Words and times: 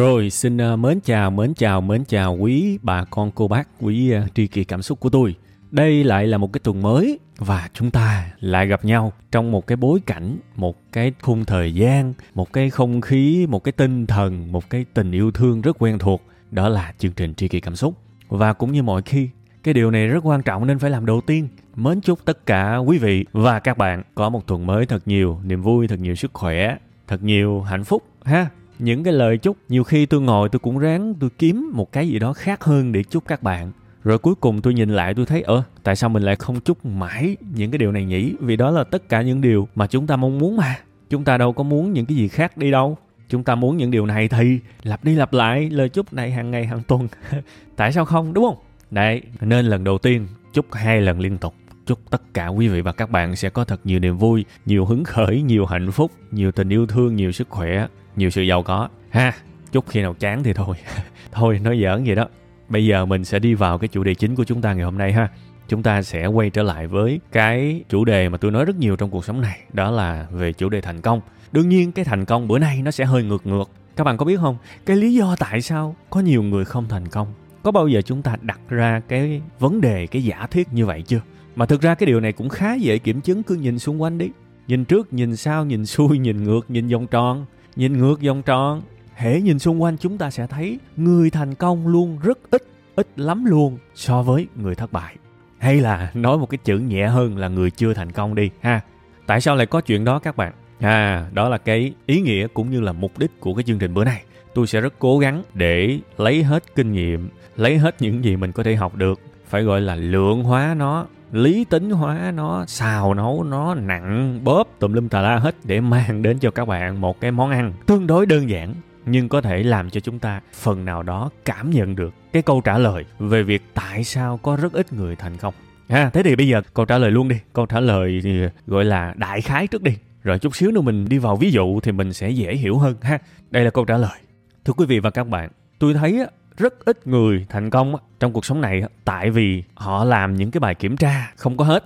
Rồi, 0.00 0.30
xin 0.30 0.56
uh, 0.56 0.78
mến 0.78 1.00
chào, 1.00 1.30
mến 1.30 1.54
chào, 1.54 1.80
mến 1.80 2.04
chào 2.04 2.36
quý 2.36 2.78
bà 2.82 3.04
con 3.04 3.30
cô 3.34 3.48
bác, 3.48 3.68
quý 3.80 4.14
uh, 4.16 4.34
tri 4.34 4.46
kỳ 4.46 4.64
cảm 4.64 4.82
xúc 4.82 5.00
của 5.00 5.10
tôi. 5.10 5.34
Đây 5.70 6.04
lại 6.04 6.26
là 6.26 6.38
một 6.38 6.52
cái 6.52 6.60
tuần 6.64 6.82
mới 6.82 7.18
và 7.38 7.68
chúng 7.74 7.90
ta 7.90 8.30
lại 8.40 8.66
gặp 8.66 8.84
nhau 8.84 9.12
trong 9.32 9.52
một 9.52 9.66
cái 9.66 9.76
bối 9.76 10.00
cảnh, 10.06 10.38
một 10.56 10.76
cái 10.92 11.12
khung 11.22 11.44
thời 11.44 11.74
gian, 11.74 12.14
một 12.34 12.52
cái 12.52 12.70
không 12.70 13.00
khí, 13.00 13.46
một 13.48 13.64
cái 13.64 13.72
tinh 13.72 14.06
thần, 14.06 14.52
một 14.52 14.70
cái 14.70 14.84
tình 14.94 15.12
yêu 15.12 15.30
thương 15.30 15.60
rất 15.60 15.76
quen 15.78 15.98
thuộc. 15.98 16.22
Đó 16.50 16.68
là 16.68 16.92
chương 16.98 17.12
trình 17.12 17.34
tri 17.34 17.48
kỳ 17.48 17.60
cảm 17.60 17.76
xúc. 17.76 17.94
Và 18.28 18.52
cũng 18.52 18.72
như 18.72 18.82
mọi 18.82 19.02
khi, 19.02 19.28
cái 19.62 19.74
điều 19.74 19.90
này 19.90 20.06
rất 20.06 20.24
quan 20.24 20.42
trọng 20.42 20.66
nên 20.66 20.78
phải 20.78 20.90
làm 20.90 21.06
đầu 21.06 21.20
tiên. 21.20 21.48
Mến 21.76 22.00
chúc 22.00 22.24
tất 22.24 22.46
cả 22.46 22.76
quý 22.76 22.98
vị 22.98 23.24
và 23.32 23.58
các 23.58 23.78
bạn 23.78 24.02
có 24.14 24.28
một 24.28 24.46
tuần 24.46 24.66
mới 24.66 24.86
thật 24.86 25.08
nhiều 25.08 25.40
niềm 25.44 25.62
vui, 25.62 25.88
thật 25.88 26.00
nhiều 26.00 26.14
sức 26.14 26.30
khỏe, 26.34 26.76
thật 27.08 27.22
nhiều 27.22 27.60
hạnh 27.60 27.84
phúc 27.84 28.02
ha 28.24 28.46
những 28.80 29.04
cái 29.04 29.12
lời 29.12 29.38
chúc, 29.38 29.56
nhiều 29.68 29.84
khi 29.84 30.06
tôi 30.06 30.20
ngồi 30.20 30.48
tôi 30.48 30.60
cũng 30.60 30.78
ráng 30.78 31.14
tôi 31.20 31.30
kiếm 31.38 31.70
một 31.74 31.92
cái 31.92 32.08
gì 32.08 32.18
đó 32.18 32.32
khác 32.32 32.64
hơn 32.64 32.92
để 32.92 33.02
chúc 33.02 33.24
các 33.26 33.42
bạn. 33.42 33.72
Rồi 34.04 34.18
cuối 34.18 34.34
cùng 34.34 34.60
tôi 34.62 34.74
nhìn 34.74 34.90
lại 34.90 35.14
tôi 35.14 35.26
thấy, 35.26 35.42
ơ, 35.42 35.62
tại 35.82 35.96
sao 35.96 36.10
mình 36.10 36.22
lại 36.22 36.36
không 36.36 36.60
chúc 36.60 36.86
mãi 36.86 37.36
những 37.54 37.70
cái 37.70 37.78
điều 37.78 37.92
này 37.92 38.04
nhỉ? 38.04 38.34
Vì 38.40 38.56
đó 38.56 38.70
là 38.70 38.84
tất 38.84 39.08
cả 39.08 39.22
những 39.22 39.40
điều 39.40 39.68
mà 39.74 39.86
chúng 39.86 40.06
ta 40.06 40.16
mong 40.16 40.38
muốn 40.38 40.56
mà. 40.56 40.78
Chúng 41.10 41.24
ta 41.24 41.38
đâu 41.38 41.52
có 41.52 41.62
muốn 41.62 41.92
những 41.92 42.06
cái 42.06 42.16
gì 42.16 42.28
khác 42.28 42.56
đi 42.56 42.70
đâu. 42.70 42.98
Chúng 43.28 43.44
ta 43.44 43.54
muốn 43.54 43.76
những 43.76 43.90
điều 43.90 44.06
này 44.06 44.28
thì 44.28 44.58
lặp 44.82 45.04
đi 45.04 45.14
lặp 45.14 45.32
lại 45.32 45.70
lời 45.70 45.88
chúc 45.88 46.12
này 46.12 46.30
hàng 46.30 46.50
ngày, 46.50 46.66
hàng 46.66 46.82
tuần. 46.82 47.08
Tại 47.76 47.92
sao 47.92 48.04
không? 48.04 48.34
Đúng 48.34 48.44
không? 48.44 48.56
Đấy, 48.90 49.22
nên 49.40 49.66
lần 49.66 49.84
đầu 49.84 49.98
tiên 49.98 50.26
chúc 50.52 50.66
hai 50.72 51.00
lần 51.00 51.20
liên 51.20 51.38
tục. 51.38 51.54
Chúc 51.86 51.98
tất 52.10 52.22
cả 52.34 52.46
quý 52.46 52.68
vị 52.68 52.80
và 52.80 52.92
các 52.92 53.10
bạn 53.10 53.36
sẽ 53.36 53.50
có 53.50 53.64
thật 53.64 53.80
nhiều 53.84 53.98
niềm 53.98 54.18
vui, 54.18 54.44
nhiều 54.66 54.84
hứng 54.84 55.04
khởi, 55.04 55.42
nhiều 55.42 55.66
hạnh 55.66 55.90
phúc, 55.92 56.12
nhiều 56.30 56.52
tình 56.52 56.68
yêu 56.68 56.86
thương, 56.86 57.16
nhiều 57.16 57.32
sức 57.32 57.48
khỏe 57.50 57.86
nhiều 58.16 58.30
sự 58.30 58.42
giàu 58.42 58.62
có. 58.62 58.88
Ha, 59.10 59.32
chút 59.72 59.84
khi 59.88 60.02
nào 60.02 60.14
chán 60.14 60.42
thì 60.42 60.52
thôi. 60.52 60.76
Thôi, 61.32 61.60
nói 61.62 61.80
giỡn 61.82 62.04
vậy 62.04 62.14
đó. 62.14 62.26
Bây 62.68 62.86
giờ 62.86 63.06
mình 63.06 63.24
sẽ 63.24 63.38
đi 63.38 63.54
vào 63.54 63.78
cái 63.78 63.88
chủ 63.88 64.04
đề 64.04 64.14
chính 64.14 64.34
của 64.34 64.44
chúng 64.44 64.62
ta 64.62 64.72
ngày 64.72 64.84
hôm 64.84 64.98
nay 64.98 65.12
ha. 65.12 65.28
Chúng 65.68 65.82
ta 65.82 66.02
sẽ 66.02 66.26
quay 66.26 66.50
trở 66.50 66.62
lại 66.62 66.86
với 66.86 67.20
cái 67.32 67.84
chủ 67.88 68.04
đề 68.04 68.28
mà 68.28 68.38
tôi 68.38 68.50
nói 68.50 68.64
rất 68.64 68.76
nhiều 68.76 68.96
trong 68.96 69.10
cuộc 69.10 69.24
sống 69.24 69.40
này, 69.40 69.58
đó 69.72 69.90
là 69.90 70.26
về 70.30 70.52
chủ 70.52 70.68
đề 70.68 70.80
thành 70.80 71.00
công. 71.00 71.20
Đương 71.52 71.68
nhiên, 71.68 71.92
cái 71.92 72.04
thành 72.04 72.24
công 72.24 72.48
bữa 72.48 72.58
nay 72.58 72.82
nó 72.82 72.90
sẽ 72.90 73.04
hơi 73.04 73.22
ngược 73.22 73.46
ngược. 73.46 73.70
Các 73.96 74.04
bạn 74.04 74.16
có 74.16 74.24
biết 74.24 74.36
không? 74.40 74.56
Cái 74.86 74.96
lý 74.96 75.14
do 75.14 75.36
tại 75.38 75.62
sao 75.62 75.96
có 76.10 76.20
nhiều 76.20 76.42
người 76.42 76.64
không 76.64 76.88
thành 76.88 77.08
công? 77.08 77.32
Có 77.62 77.70
bao 77.70 77.88
giờ 77.88 78.02
chúng 78.02 78.22
ta 78.22 78.36
đặt 78.42 78.60
ra 78.68 79.00
cái 79.08 79.42
vấn 79.58 79.80
đề, 79.80 80.06
cái 80.06 80.24
giả 80.24 80.46
thiết 80.50 80.72
như 80.72 80.86
vậy 80.86 81.02
chưa? 81.02 81.20
Mà 81.56 81.66
thực 81.66 81.80
ra 81.80 81.94
cái 81.94 82.06
điều 82.06 82.20
này 82.20 82.32
cũng 82.32 82.48
khá 82.48 82.74
dễ 82.74 82.98
kiểm 82.98 83.20
chứng, 83.20 83.42
cứ 83.42 83.54
nhìn 83.54 83.78
xung 83.78 84.02
quanh 84.02 84.18
đi. 84.18 84.30
Nhìn 84.68 84.84
trước, 84.84 85.12
nhìn 85.12 85.36
sau, 85.36 85.64
nhìn 85.64 85.86
xuôi, 85.86 86.18
nhìn 86.18 86.44
ngược, 86.44 86.70
nhìn 86.70 86.88
vòng 86.88 87.06
tròn. 87.06 87.46
Nhìn 87.80 87.98
ngược 87.98 88.22
vòng 88.22 88.42
tròn, 88.42 88.82
hễ 89.14 89.40
nhìn 89.40 89.58
xung 89.58 89.82
quanh 89.82 89.96
chúng 89.96 90.18
ta 90.18 90.30
sẽ 90.30 90.46
thấy 90.46 90.78
người 90.96 91.30
thành 91.30 91.54
công 91.54 91.86
luôn 91.86 92.18
rất 92.22 92.38
ít, 92.50 92.62
ít 92.96 93.06
lắm 93.16 93.44
luôn 93.44 93.78
so 93.94 94.22
với 94.22 94.46
người 94.56 94.74
thất 94.74 94.92
bại. 94.92 95.16
Hay 95.58 95.80
là 95.80 96.10
nói 96.14 96.38
một 96.38 96.50
cái 96.50 96.58
chữ 96.64 96.78
nhẹ 96.78 97.06
hơn 97.06 97.38
là 97.38 97.48
người 97.48 97.70
chưa 97.70 97.94
thành 97.94 98.12
công 98.12 98.34
đi 98.34 98.50
ha. 98.60 98.80
Tại 99.26 99.40
sao 99.40 99.56
lại 99.56 99.66
có 99.66 99.80
chuyện 99.80 100.04
đó 100.04 100.18
các 100.18 100.36
bạn? 100.36 100.52
À, 100.80 101.26
đó 101.32 101.48
là 101.48 101.58
cái 101.58 101.94
ý 102.06 102.20
nghĩa 102.20 102.46
cũng 102.54 102.70
như 102.70 102.80
là 102.80 102.92
mục 102.92 103.18
đích 103.18 103.40
của 103.40 103.54
cái 103.54 103.62
chương 103.62 103.78
trình 103.78 103.94
bữa 103.94 104.04
nay. 104.04 104.22
Tôi 104.54 104.66
sẽ 104.66 104.80
rất 104.80 104.94
cố 104.98 105.18
gắng 105.18 105.42
để 105.54 105.98
lấy 106.18 106.42
hết 106.42 106.74
kinh 106.74 106.92
nghiệm, 106.92 107.28
lấy 107.56 107.78
hết 107.78 108.02
những 108.02 108.24
gì 108.24 108.36
mình 108.36 108.52
có 108.52 108.62
thể 108.62 108.74
học 108.76 108.96
được, 108.96 109.20
phải 109.46 109.62
gọi 109.62 109.80
là 109.80 109.94
lượng 109.94 110.42
hóa 110.42 110.74
nó 110.78 111.06
lý 111.32 111.64
tính 111.64 111.90
hóa 111.90 112.32
nó, 112.34 112.64
xào 112.66 113.14
nấu 113.14 113.44
nó, 113.44 113.74
nặng, 113.74 114.40
bóp 114.44 114.68
tùm 114.78 114.92
lum 114.92 115.08
tà 115.08 115.20
la 115.20 115.38
hết 115.38 115.54
để 115.64 115.80
mang 115.80 116.22
đến 116.22 116.38
cho 116.38 116.50
các 116.50 116.68
bạn 116.68 117.00
một 117.00 117.20
cái 117.20 117.30
món 117.30 117.50
ăn 117.50 117.72
tương 117.86 118.06
đối 118.06 118.26
đơn 118.26 118.50
giản, 118.50 118.74
nhưng 119.06 119.28
có 119.28 119.40
thể 119.40 119.62
làm 119.62 119.90
cho 119.90 120.00
chúng 120.00 120.18
ta 120.18 120.40
phần 120.54 120.84
nào 120.84 121.02
đó 121.02 121.30
cảm 121.44 121.70
nhận 121.70 121.96
được 121.96 122.14
cái 122.32 122.42
câu 122.42 122.60
trả 122.60 122.78
lời 122.78 123.04
về 123.18 123.42
việc 123.42 123.62
tại 123.74 124.04
sao 124.04 124.36
có 124.36 124.56
rất 124.56 124.72
ít 124.72 124.92
người 124.92 125.16
thành 125.16 125.36
công. 125.36 125.54
Ha, 125.88 126.10
thế 126.10 126.22
thì 126.22 126.36
bây 126.36 126.48
giờ 126.48 126.62
câu 126.74 126.84
trả 126.84 126.98
lời 126.98 127.10
luôn 127.10 127.28
đi. 127.28 127.36
Câu 127.52 127.66
trả 127.66 127.80
lời 127.80 128.20
thì 128.24 128.40
gọi 128.66 128.84
là 128.84 129.14
đại 129.16 129.40
khái 129.40 129.66
trước 129.66 129.82
đi. 129.82 129.96
Rồi 130.22 130.38
chút 130.38 130.56
xíu 130.56 130.70
nữa 130.70 130.80
mình 130.80 131.08
đi 131.08 131.18
vào 131.18 131.36
ví 131.36 131.50
dụ 131.50 131.80
thì 131.80 131.92
mình 131.92 132.12
sẽ 132.12 132.30
dễ 132.30 132.54
hiểu 132.54 132.78
hơn, 132.78 132.96
ha. 133.02 133.18
Đây 133.50 133.64
là 133.64 133.70
câu 133.70 133.84
trả 133.84 133.96
lời. 133.96 134.18
Thưa 134.64 134.72
quý 134.72 134.86
vị 134.86 134.98
và 134.98 135.10
các 135.10 135.28
bạn, 135.28 135.50
tôi 135.78 135.94
thấy 135.94 136.26
rất 136.60 136.84
ít 136.84 137.06
người 137.06 137.46
thành 137.48 137.70
công 137.70 137.94
trong 138.20 138.32
cuộc 138.32 138.44
sống 138.44 138.60
này 138.60 138.82
tại 139.04 139.30
vì 139.30 139.62
họ 139.74 140.04
làm 140.04 140.34
những 140.34 140.50
cái 140.50 140.60
bài 140.60 140.74
kiểm 140.74 140.96
tra 140.96 141.32
không 141.36 141.56
có 141.56 141.64
hết. 141.64 141.84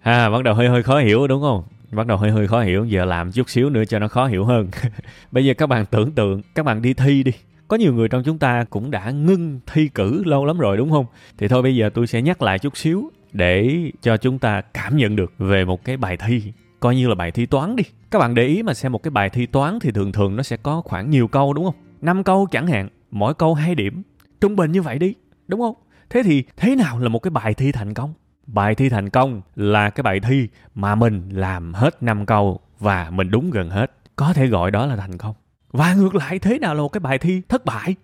Ha 0.00 0.30
bắt 0.32 0.42
đầu 0.44 0.54
hơi 0.54 0.68
hơi 0.68 0.82
khó 0.82 0.98
hiểu 0.98 1.26
đúng 1.26 1.42
không? 1.42 1.62
Bắt 1.92 2.06
đầu 2.06 2.16
hơi 2.16 2.30
hơi 2.30 2.46
khó 2.46 2.60
hiểu 2.60 2.84
giờ 2.84 3.04
làm 3.04 3.32
chút 3.32 3.50
xíu 3.50 3.70
nữa 3.70 3.84
cho 3.84 3.98
nó 3.98 4.08
khó 4.08 4.26
hiểu 4.26 4.44
hơn. 4.44 4.68
Bây 5.30 5.44
giờ 5.44 5.54
các 5.54 5.66
bạn 5.66 5.86
tưởng 5.86 6.12
tượng 6.12 6.42
các 6.54 6.62
bạn 6.62 6.82
đi 6.82 6.94
thi 6.94 7.22
đi. 7.22 7.32
Có 7.68 7.76
nhiều 7.76 7.94
người 7.94 8.08
trong 8.08 8.22
chúng 8.24 8.38
ta 8.38 8.64
cũng 8.70 8.90
đã 8.90 9.10
ngưng 9.10 9.60
thi 9.66 9.88
cử 9.88 10.24
lâu 10.24 10.44
lắm 10.44 10.58
rồi 10.58 10.76
đúng 10.76 10.90
không? 10.90 11.06
Thì 11.38 11.48
thôi 11.48 11.62
bây 11.62 11.76
giờ 11.76 11.90
tôi 11.94 12.06
sẽ 12.06 12.22
nhắc 12.22 12.42
lại 12.42 12.58
chút 12.58 12.76
xíu 12.76 13.10
để 13.32 13.76
cho 14.02 14.16
chúng 14.16 14.38
ta 14.38 14.60
cảm 14.60 14.96
nhận 14.96 15.16
được 15.16 15.32
về 15.38 15.64
một 15.64 15.84
cái 15.84 15.96
bài 15.96 16.16
thi 16.16 16.52
coi 16.80 16.96
như 16.96 17.08
là 17.08 17.14
bài 17.14 17.30
thi 17.30 17.46
toán 17.46 17.76
đi. 17.76 17.84
Các 18.10 18.18
bạn 18.18 18.34
để 18.34 18.46
ý 18.46 18.62
mà 18.62 18.74
xem 18.74 18.92
một 18.92 19.02
cái 19.02 19.10
bài 19.10 19.30
thi 19.30 19.46
toán 19.46 19.78
thì 19.80 19.90
thường 19.90 20.12
thường 20.12 20.36
nó 20.36 20.42
sẽ 20.42 20.56
có 20.56 20.80
khoảng 20.84 21.10
nhiều 21.10 21.28
câu 21.28 21.52
đúng 21.52 21.64
không? 21.64 21.74
Năm 22.00 22.24
câu 22.24 22.46
chẳng 22.50 22.66
hạn 22.66 22.88
mỗi 23.14 23.34
câu 23.34 23.54
hai 23.54 23.74
điểm. 23.74 24.02
Trung 24.40 24.56
bình 24.56 24.72
như 24.72 24.82
vậy 24.82 24.98
đi, 24.98 25.14
đúng 25.48 25.60
không? 25.60 25.74
Thế 26.10 26.22
thì 26.22 26.44
thế 26.56 26.76
nào 26.76 26.98
là 26.98 27.08
một 27.08 27.18
cái 27.18 27.30
bài 27.30 27.54
thi 27.54 27.72
thành 27.72 27.94
công? 27.94 28.14
Bài 28.46 28.74
thi 28.74 28.88
thành 28.88 29.10
công 29.10 29.42
là 29.56 29.90
cái 29.90 30.02
bài 30.02 30.20
thi 30.20 30.48
mà 30.74 30.94
mình 30.94 31.28
làm 31.32 31.74
hết 31.74 32.02
năm 32.02 32.26
câu 32.26 32.60
và 32.78 33.10
mình 33.10 33.30
đúng 33.30 33.50
gần 33.50 33.70
hết. 33.70 33.92
Có 34.16 34.32
thể 34.32 34.46
gọi 34.46 34.70
đó 34.70 34.86
là 34.86 34.96
thành 34.96 35.18
công. 35.18 35.34
Và 35.72 35.94
ngược 35.94 36.14
lại, 36.14 36.38
thế 36.38 36.58
nào 36.58 36.74
là 36.74 36.80
một 36.80 36.88
cái 36.88 37.00
bài 37.00 37.18
thi 37.18 37.42
thất 37.48 37.64
bại? 37.64 37.94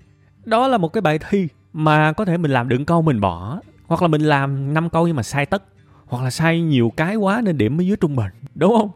Đó 0.44 0.69
là 0.69 0.78
một 0.78 0.88
cái 0.93 1.00
bài 1.00 1.19
thi 1.31 1.48
mà 1.72 2.12
có 2.12 2.25
thể 2.25 2.37
mình 2.37 2.50
làm 2.50 2.69
đựng 2.69 2.84
câu 2.84 3.03
mình 3.03 3.21
bỏ, 3.21 3.60
hoặc 3.87 4.03
là 4.03 4.09
mình 4.09 4.21
làm 4.21 4.75
năm 4.75 4.91
câu 4.91 5.06
nhưng 5.06 5.16
mà 5.16 5.22
sai 5.22 5.47
tất, 5.47 5.62
hoặc 6.06 6.25
là 6.25 6.31
sai 6.31 6.60
nhiều 6.60 6.92
cái 6.97 7.16
quá 7.16 7.41
nên 7.44 7.59
điểm 7.59 7.77
mới 7.77 7.87
dưới 7.87 7.97
trung 7.97 8.16
bình, 8.16 8.32
đúng 8.54 8.77
không? 8.78 8.91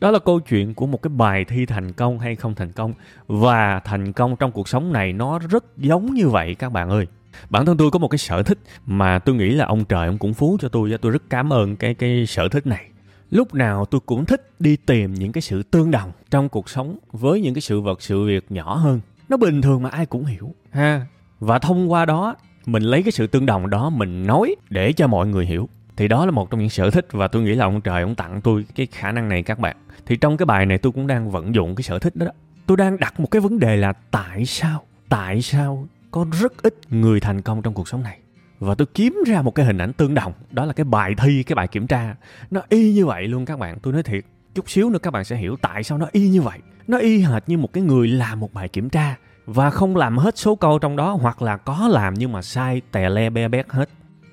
Đó 0.00 0.10
là 0.10 0.18
câu 0.18 0.40
chuyện 0.40 0.74
của 0.74 0.86
một 0.86 1.02
cái 1.02 1.10
bài 1.16 1.44
thi 1.44 1.66
thành 1.66 1.92
công 1.92 2.18
hay 2.18 2.36
không 2.36 2.54
thành 2.54 2.72
công. 2.72 2.92
Và 3.26 3.80
thành 3.80 4.12
công 4.12 4.36
trong 4.36 4.52
cuộc 4.52 4.68
sống 4.68 4.92
này 4.92 5.12
nó 5.12 5.38
rất 5.38 5.64
giống 5.76 6.14
như 6.14 6.28
vậy, 6.28 6.54
các 6.54 6.72
bạn 6.72 6.90
ơi. 6.90 7.06
Bản 7.50 7.66
thân 7.66 7.76
tôi 7.76 7.90
có 7.90 7.98
một 7.98 8.08
cái 8.08 8.18
sở 8.18 8.42
thích 8.42 8.58
mà 8.86 9.18
tôi 9.18 9.34
nghĩ 9.34 9.50
là 9.50 9.66
ông 9.66 9.84
trời 9.84 10.06
ông 10.06 10.18
cũng 10.18 10.34
phú 10.34 10.56
cho 10.60 10.68
tôi 10.68 10.98
tôi 11.00 11.12
rất 11.12 11.22
cảm 11.30 11.52
ơn 11.52 11.76
cái 11.76 11.94
cái 11.94 12.26
sở 12.26 12.48
thích 12.48 12.66
này. 12.66 12.86
Lúc 13.30 13.54
nào 13.54 13.84
tôi 13.84 14.00
cũng 14.06 14.24
thích 14.24 14.50
đi 14.58 14.76
tìm 14.76 15.14
những 15.14 15.32
cái 15.32 15.42
sự 15.42 15.62
tương 15.62 15.90
đồng 15.90 16.12
trong 16.30 16.48
cuộc 16.48 16.68
sống 16.68 16.98
với 17.12 17.40
những 17.40 17.54
cái 17.54 17.60
sự 17.60 17.80
vật, 17.80 18.02
sự 18.02 18.24
việc 18.24 18.46
nhỏ 18.48 18.74
hơn. 18.76 19.00
Nó 19.28 19.36
bình 19.36 19.62
thường 19.62 19.82
mà 19.82 19.90
ai 19.90 20.06
cũng 20.06 20.24
hiểu, 20.24 20.54
ha. 20.70 21.06
Và 21.40 21.58
thông 21.58 21.92
qua 21.92 22.04
đó, 22.04 22.34
mình 22.66 22.82
lấy 22.82 23.02
cái 23.02 23.12
sự 23.12 23.26
tương 23.26 23.46
đồng 23.46 23.70
đó 23.70 23.90
mình 23.90 24.26
nói 24.26 24.54
để 24.70 24.92
cho 24.92 25.06
mọi 25.06 25.26
người 25.26 25.46
hiểu 25.46 25.68
thì 25.96 26.08
đó 26.08 26.24
là 26.24 26.30
một 26.30 26.50
trong 26.50 26.60
những 26.60 26.70
sở 26.70 26.90
thích 26.90 27.06
và 27.12 27.28
tôi 27.28 27.42
nghĩ 27.42 27.54
là 27.54 27.64
ông 27.64 27.80
trời 27.80 28.02
ông 28.02 28.14
tặng 28.14 28.40
tôi 28.40 28.64
cái 28.74 28.86
khả 28.86 29.12
năng 29.12 29.28
này 29.28 29.42
các 29.42 29.58
bạn. 29.58 29.76
Thì 30.06 30.16
trong 30.16 30.36
cái 30.36 30.46
bài 30.46 30.66
này 30.66 30.78
tôi 30.78 30.92
cũng 30.92 31.06
đang 31.06 31.30
vận 31.30 31.54
dụng 31.54 31.74
cái 31.74 31.82
sở 31.82 31.98
thích 31.98 32.16
đó, 32.16 32.26
đó. 32.26 32.32
tôi 32.66 32.76
đang 32.76 33.00
đặt 33.00 33.20
một 33.20 33.30
cái 33.30 33.40
vấn 33.40 33.58
đề 33.58 33.76
là 33.76 33.92
tại 34.10 34.44
sao 34.46 34.82
tại 35.08 35.42
sao 35.42 35.86
có 36.10 36.26
rất 36.40 36.62
ít 36.62 36.74
người 36.90 37.20
thành 37.20 37.42
công 37.42 37.62
trong 37.62 37.74
cuộc 37.74 37.88
sống 37.88 38.02
này? 38.02 38.18
Và 38.58 38.74
tôi 38.74 38.86
kiếm 38.94 39.16
ra 39.26 39.42
một 39.42 39.54
cái 39.54 39.66
hình 39.66 39.78
ảnh 39.78 39.92
tương 39.92 40.14
đồng. 40.14 40.32
Đó 40.50 40.64
là 40.64 40.72
cái 40.72 40.84
bài 40.84 41.14
thi 41.18 41.42
cái 41.42 41.54
bài 41.54 41.68
kiểm 41.68 41.86
tra. 41.86 42.14
Nó 42.50 42.60
y 42.68 42.92
như 42.92 43.06
vậy 43.06 43.28
luôn 43.28 43.44
các 43.44 43.58
bạn. 43.58 43.78
Tôi 43.82 43.92
nói 43.92 44.02
thiệt 44.02 44.24
chút 44.54 44.70
xíu 44.70 44.90
nữa 44.90 44.98
các 44.98 45.10
bạn 45.10 45.24
sẽ 45.24 45.36
hiểu 45.36 45.56
tại 45.62 45.82
sao 45.82 45.98
nó 45.98 46.06
y 46.12 46.28
như 46.28 46.42
vậy. 46.42 46.58
Nó 46.86 46.98
y 46.98 47.22
hệt 47.22 47.42
như 47.46 47.58
một 47.58 47.72
cái 47.72 47.82
người 47.82 48.08
làm 48.08 48.40
một 48.40 48.52
bài 48.52 48.68
kiểm 48.68 48.90
tra 48.90 49.16
và 49.46 49.70
không 49.70 49.96
làm 49.96 50.18
hết 50.18 50.38
số 50.38 50.54
câu 50.54 50.78
trong 50.78 50.96
đó 50.96 51.18
hoặc 51.20 51.42
là 51.42 51.56
có 51.56 51.88
làm 51.90 52.14
nhưng 52.14 52.32
mà 52.32 52.42
sai 52.42 52.82
tè 52.92 53.08
le 53.08 53.30
be 53.30 53.48
bét 53.48 53.66
hết 53.68 53.88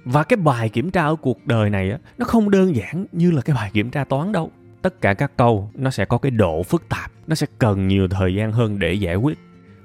và 0.07 0.23
cái 0.23 0.37
bài 0.37 0.69
kiểm 0.69 0.91
tra 0.91 1.03
ở 1.03 1.15
cuộc 1.15 1.47
đời 1.47 1.69
này 1.69 1.91
á, 1.91 1.97
nó 2.17 2.25
không 2.25 2.51
đơn 2.51 2.75
giản 2.75 3.05
như 3.11 3.31
là 3.31 3.41
cái 3.41 3.55
bài 3.55 3.71
kiểm 3.73 3.89
tra 3.89 4.03
toán 4.03 4.31
đâu. 4.31 4.51
Tất 4.81 5.01
cả 5.01 5.13
các 5.13 5.31
câu 5.37 5.69
nó 5.73 5.89
sẽ 5.89 6.05
có 6.05 6.17
cái 6.17 6.31
độ 6.31 6.63
phức 6.63 6.89
tạp, 6.89 7.11
nó 7.27 7.35
sẽ 7.35 7.47
cần 7.59 7.87
nhiều 7.87 8.07
thời 8.07 8.35
gian 8.35 8.51
hơn 8.51 8.79
để 8.79 8.93
giải 8.93 9.15
quyết. 9.15 9.37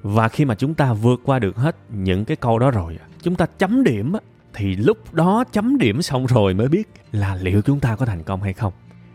Và 0.02 0.28
khi 0.28 0.44
mà 0.44 0.54
chúng 0.54 0.74
ta 0.74 0.92
vượt 0.92 1.20
qua 1.24 1.38
được 1.38 1.56
hết 1.56 1.76
những 1.90 2.24
cái 2.24 2.36
câu 2.36 2.58
đó 2.58 2.70
rồi 2.70 2.98
chúng 3.22 3.34
ta 3.34 3.46
chấm 3.58 3.84
điểm 3.84 4.12
á, 4.12 4.20
thì 4.54 4.76
lúc 4.76 5.14
đó 5.14 5.44
chấm 5.52 5.78
điểm 5.78 6.02
xong 6.02 6.26
rồi 6.26 6.54
mới 6.54 6.68
biết 6.68 6.88
là 7.12 7.36
liệu 7.40 7.62
chúng 7.62 7.80
ta 7.80 7.96
có 7.96 8.06
thành 8.06 8.22
công 8.22 8.42
hay 8.42 8.52
không. 8.52 8.72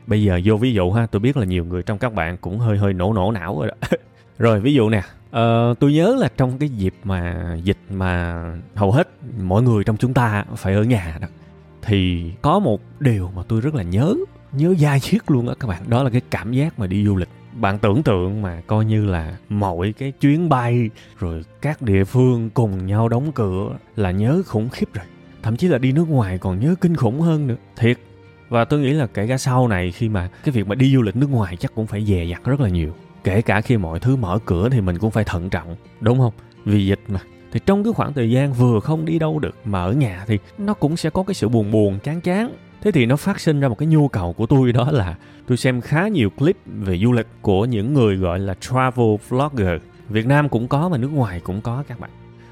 Bây 0.08 0.24
giờ 0.24 0.40
vô 0.44 0.58
ví 0.58 0.74
dụ 0.74 0.92
ha, 0.92 1.06
tôi 1.06 1.20
biết 1.20 1.38
là 1.38 1.46
nhiều 1.46 1.66
người 1.66 1.84
trong 1.84 1.98
các 1.98 2.14
bạn 2.14 2.38
cũng 2.38 2.60
hơi 2.60 2.78
hơi 2.78 2.94
nổ 2.94 3.14
nổ 3.14 3.32
não 3.32 3.60
rồi 3.60 3.68
đó. 3.68 3.88
Rồi, 4.38 4.60
ví 4.60 4.74
dụ 4.74 4.90
nè 4.90 5.02
Ờ, 5.38 5.74
tôi 5.80 5.94
nhớ 5.94 6.16
là 6.20 6.30
trong 6.38 6.58
cái 6.58 6.70
dịp 6.70 6.94
mà 7.04 7.36
dịch 7.64 7.78
mà 7.90 8.44
hầu 8.76 8.92
hết 8.92 9.10
mọi 9.42 9.62
người 9.62 9.84
trong 9.84 9.98
chúng 9.98 10.14
ta 10.14 10.46
phải 10.56 10.74
ở 10.74 10.84
nhà 10.84 11.18
đó 11.22 11.28
thì 11.82 12.32
có 12.42 12.60
một 12.60 12.82
điều 13.00 13.32
mà 13.36 13.44
tôi 13.48 13.62
rất 13.62 13.76
là 13.76 13.84
nhớ 13.84 14.16
nhớ 14.52 14.74
dai 14.80 15.00
chiết 15.00 15.32
luôn 15.32 15.48
á 15.48 15.56
các 15.60 15.68
bạn. 15.68 15.84
Đó 15.88 16.04
là 16.04 16.10
cái 16.10 16.22
cảm 16.32 16.54
giác 16.54 16.80
mà 16.80 16.88
đi 16.88 17.06
du 17.06 17.16
lịch. 17.16 17.30
Bạn 17.54 17.80
tưởng 17.80 18.04
tượng 18.04 18.42
mà 18.42 18.62
coi 18.68 18.86
như 18.86 19.06
là 19.06 19.38
mọi 19.50 19.94
cái 19.98 20.12
chuyến 20.12 20.50
bay 20.50 20.90
rồi 21.20 21.44
các 21.62 21.82
địa 21.82 22.04
phương 22.04 22.50
cùng 22.50 22.86
nhau 22.86 23.10
đóng 23.10 23.32
cửa 23.32 23.78
là 23.96 24.12
nhớ 24.12 24.42
khủng 24.46 24.70
khiếp 24.70 24.94
rồi. 24.94 25.06
Thậm 25.44 25.58
chí 25.58 25.68
là 25.68 25.78
đi 25.78 25.92
nước 25.92 26.10
ngoài 26.10 26.38
còn 26.38 26.60
nhớ 26.60 26.76
kinh 26.82 26.96
khủng 26.96 27.22
hơn 27.22 27.48
nữa. 27.48 27.56
Thiệt. 27.76 27.98
Và 28.50 28.66
tôi 28.66 28.80
nghĩ 28.80 28.94
là 28.94 29.08
kể 29.08 29.28
cả 29.28 29.38
sau 29.38 29.68
này 29.68 29.92
khi 29.92 30.10
mà 30.10 30.30
cái 30.44 30.52
việc 30.52 30.68
mà 30.68 30.76
đi 30.76 30.94
du 30.94 31.02
lịch 31.02 31.16
nước 31.16 31.30
ngoài 31.30 31.58
chắc 31.58 31.76
cũng 31.76 31.88
phải 31.88 32.06
dè 32.06 32.26
dặt 32.26 32.42
rất 32.46 32.60
là 32.60 32.70
nhiều 32.70 32.94
kể 33.28 33.42
cả 33.42 33.62
khi 33.62 33.78
mọi 33.78 34.00
thứ 34.00 34.16
mở 34.16 34.40
cửa 34.46 34.70
thì 34.70 34.82
mình 34.82 34.98
cũng 34.98 35.12
phải 35.12 35.24
thận 35.24 35.50
trọng, 35.50 35.76
đúng 36.02 36.20
không? 36.20 36.34
Vì 36.66 36.86
dịch 36.86 37.00
mà. 37.08 37.20
Thì 37.52 37.60
trong 37.66 37.84
cái 37.84 37.94
khoảng 37.94 38.14
thời 38.14 38.32
gian 38.32 38.54
vừa 38.54 38.80
không 38.80 39.06
đi 39.06 39.20
đâu 39.20 39.40
được 39.40 39.56
mà 39.66 39.84
ở 39.84 39.94
nhà 39.94 40.24
thì 40.28 40.38
nó 40.58 40.74
cũng 40.74 40.98
sẽ 40.98 41.10
có 41.10 41.24
cái 41.24 41.34
sự 41.34 41.50
buồn 41.50 41.72
buồn, 41.72 42.00
chán 42.04 42.22
chán. 42.22 42.52
Thế 42.82 42.92
thì 42.92 43.06
nó 43.06 43.16
phát 43.16 43.40
sinh 43.40 43.60
ra 43.60 43.68
một 43.68 43.78
cái 43.78 43.88
nhu 43.88 44.08
cầu 44.08 44.34
của 44.34 44.46
tôi 44.46 44.72
đó 44.72 44.92
là 44.92 45.16
tôi 45.48 45.58
xem 45.58 45.82
khá 45.82 46.08
nhiều 46.08 46.30
clip 46.30 46.58
về 46.66 46.98
du 46.98 47.12
lịch 47.12 47.28
của 47.42 47.66
những 47.66 47.94
người 47.94 48.16
gọi 48.16 48.40
là 48.40 48.54
travel 48.54 49.16
vlogger. 49.30 49.82
Việt 50.10 50.26
nam 50.26 50.50
cũng 50.50 50.68
có 50.68 50.90
mà 50.90 50.98
nước 50.98 51.12
ngoài 51.14 51.40
cũng 51.40 51.62
có 51.62 51.84
các 51.88 52.00
bạn. 52.00 52.10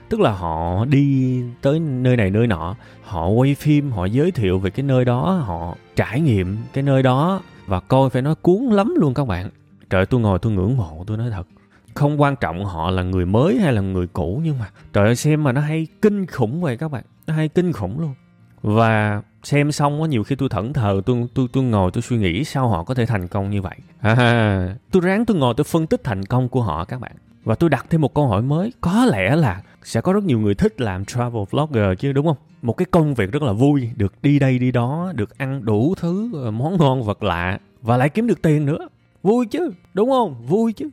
Tức 0.09 0.19
là 0.19 0.31
họ 0.31 0.85
đi 0.85 1.41
tới 1.61 1.79
nơi 1.79 2.17
này 2.17 2.29
nơi 2.29 2.47
nọ, 2.47 2.75
họ 3.03 3.27
quay 3.27 3.55
phim, 3.55 3.91
họ 3.91 4.05
giới 4.05 4.31
thiệu 4.31 4.59
về 4.59 4.69
cái 4.69 4.83
nơi 4.83 5.05
đó, 5.05 5.41
họ 5.45 5.75
trải 5.95 6.21
nghiệm 6.21 6.57
cái 6.73 6.83
nơi 6.83 7.03
đó 7.03 7.41
và 7.65 7.79
coi 7.79 8.09
phải 8.09 8.21
nói 8.21 8.35
cuốn 8.35 8.63
lắm 8.63 8.93
luôn 8.97 9.13
các 9.13 9.27
bạn 9.27 9.49
trời 9.89 10.05
tôi 10.05 10.21
ngồi 10.21 10.39
tôi 10.39 10.51
ngưỡng 10.51 10.77
mộ 10.77 11.03
tôi 11.07 11.17
nói 11.17 11.29
thật. 11.29 11.47
Không 11.93 12.21
quan 12.21 12.35
trọng 12.35 12.65
họ 12.65 12.91
là 12.91 13.03
người 13.03 13.25
mới 13.25 13.59
hay 13.59 13.73
là 13.73 13.81
người 13.81 14.07
cũ 14.07 14.41
nhưng 14.43 14.59
mà 14.59 14.69
trời 14.93 15.05
ơi 15.05 15.15
xem 15.15 15.43
mà 15.43 15.51
nó 15.51 15.61
hay 15.61 15.87
kinh 16.01 16.25
khủng 16.25 16.61
vậy 16.61 16.77
các 16.77 16.91
bạn. 16.91 17.03
Nó 17.27 17.33
hay 17.33 17.47
kinh 17.47 17.73
khủng 17.73 17.99
luôn. 17.99 18.13
Và 18.61 19.21
xem 19.43 19.71
xong 19.71 20.01
á 20.01 20.07
nhiều 20.07 20.23
khi 20.23 20.35
tôi 20.35 20.49
thẫn 20.49 20.73
thờ 20.73 21.01
tôi 21.05 21.27
tôi 21.33 21.47
tôi 21.53 21.63
ngồi 21.63 21.91
tôi 21.91 22.01
suy 22.01 22.17
nghĩ 22.17 22.43
sao 22.43 22.67
họ 22.67 22.83
có 22.83 22.93
thể 22.93 23.05
thành 23.05 23.27
công 23.27 23.49
như 23.49 23.61
vậy. 23.61 23.75
À, 23.99 24.75
tôi 24.91 25.01
ráng 25.01 25.25
tôi 25.25 25.37
ngồi 25.37 25.53
tôi 25.57 25.63
phân 25.63 25.87
tích 25.87 26.03
thành 26.03 26.25
công 26.25 26.49
của 26.49 26.61
họ 26.61 26.85
các 26.85 26.99
bạn. 26.99 27.11
Và 27.43 27.55
tôi 27.55 27.69
đặt 27.69 27.85
thêm 27.89 28.01
một 28.01 28.13
câu 28.13 28.27
hỏi 28.27 28.41
mới 28.41 28.73
có 28.81 29.05
lẽ 29.05 29.35
là 29.35 29.61
sẽ 29.83 30.01
có 30.01 30.13
rất 30.13 30.23
nhiều 30.23 30.39
người 30.39 30.55
thích 30.55 30.81
làm 30.81 31.05
travel 31.05 31.43
vlogger 31.49 31.99
chứ 31.99 32.13
đúng 32.13 32.25
không? 32.25 32.37
Một 32.61 32.73
cái 32.73 32.85
công 32.91 33.13
việc 33.13 33.31
rất 33.31 33.43
là 33.43 33.51
vui 33.51 33.89
được 33.95 34.13
đi 34.21 34.39
đây 34.39 34.59
đi 34.59 34.71
đó 34.71 35.11
được 35.15 35.37
ăn 35.37 35.65
đủ 35.65 35.93
thứ 35.97 36.29
ờ, 36.43 36.51
món 36.51 36.77
ngon 36.77 37.03
vật 37.03 37.23
lạ 37.23 37.59
và 37.81 37.97
lại 37.97 38.09
kiếm 38.09 38.27
được 38.27 38.41
tiền 38.41 38.65
nữa 38.65 38.87
vui 39.25 39.45
chứ, 39.45 39.71
đúng 39.93 40.09
không? 40.09 40.45
Vui 40.47 40.73
chứ. 40.73 40.89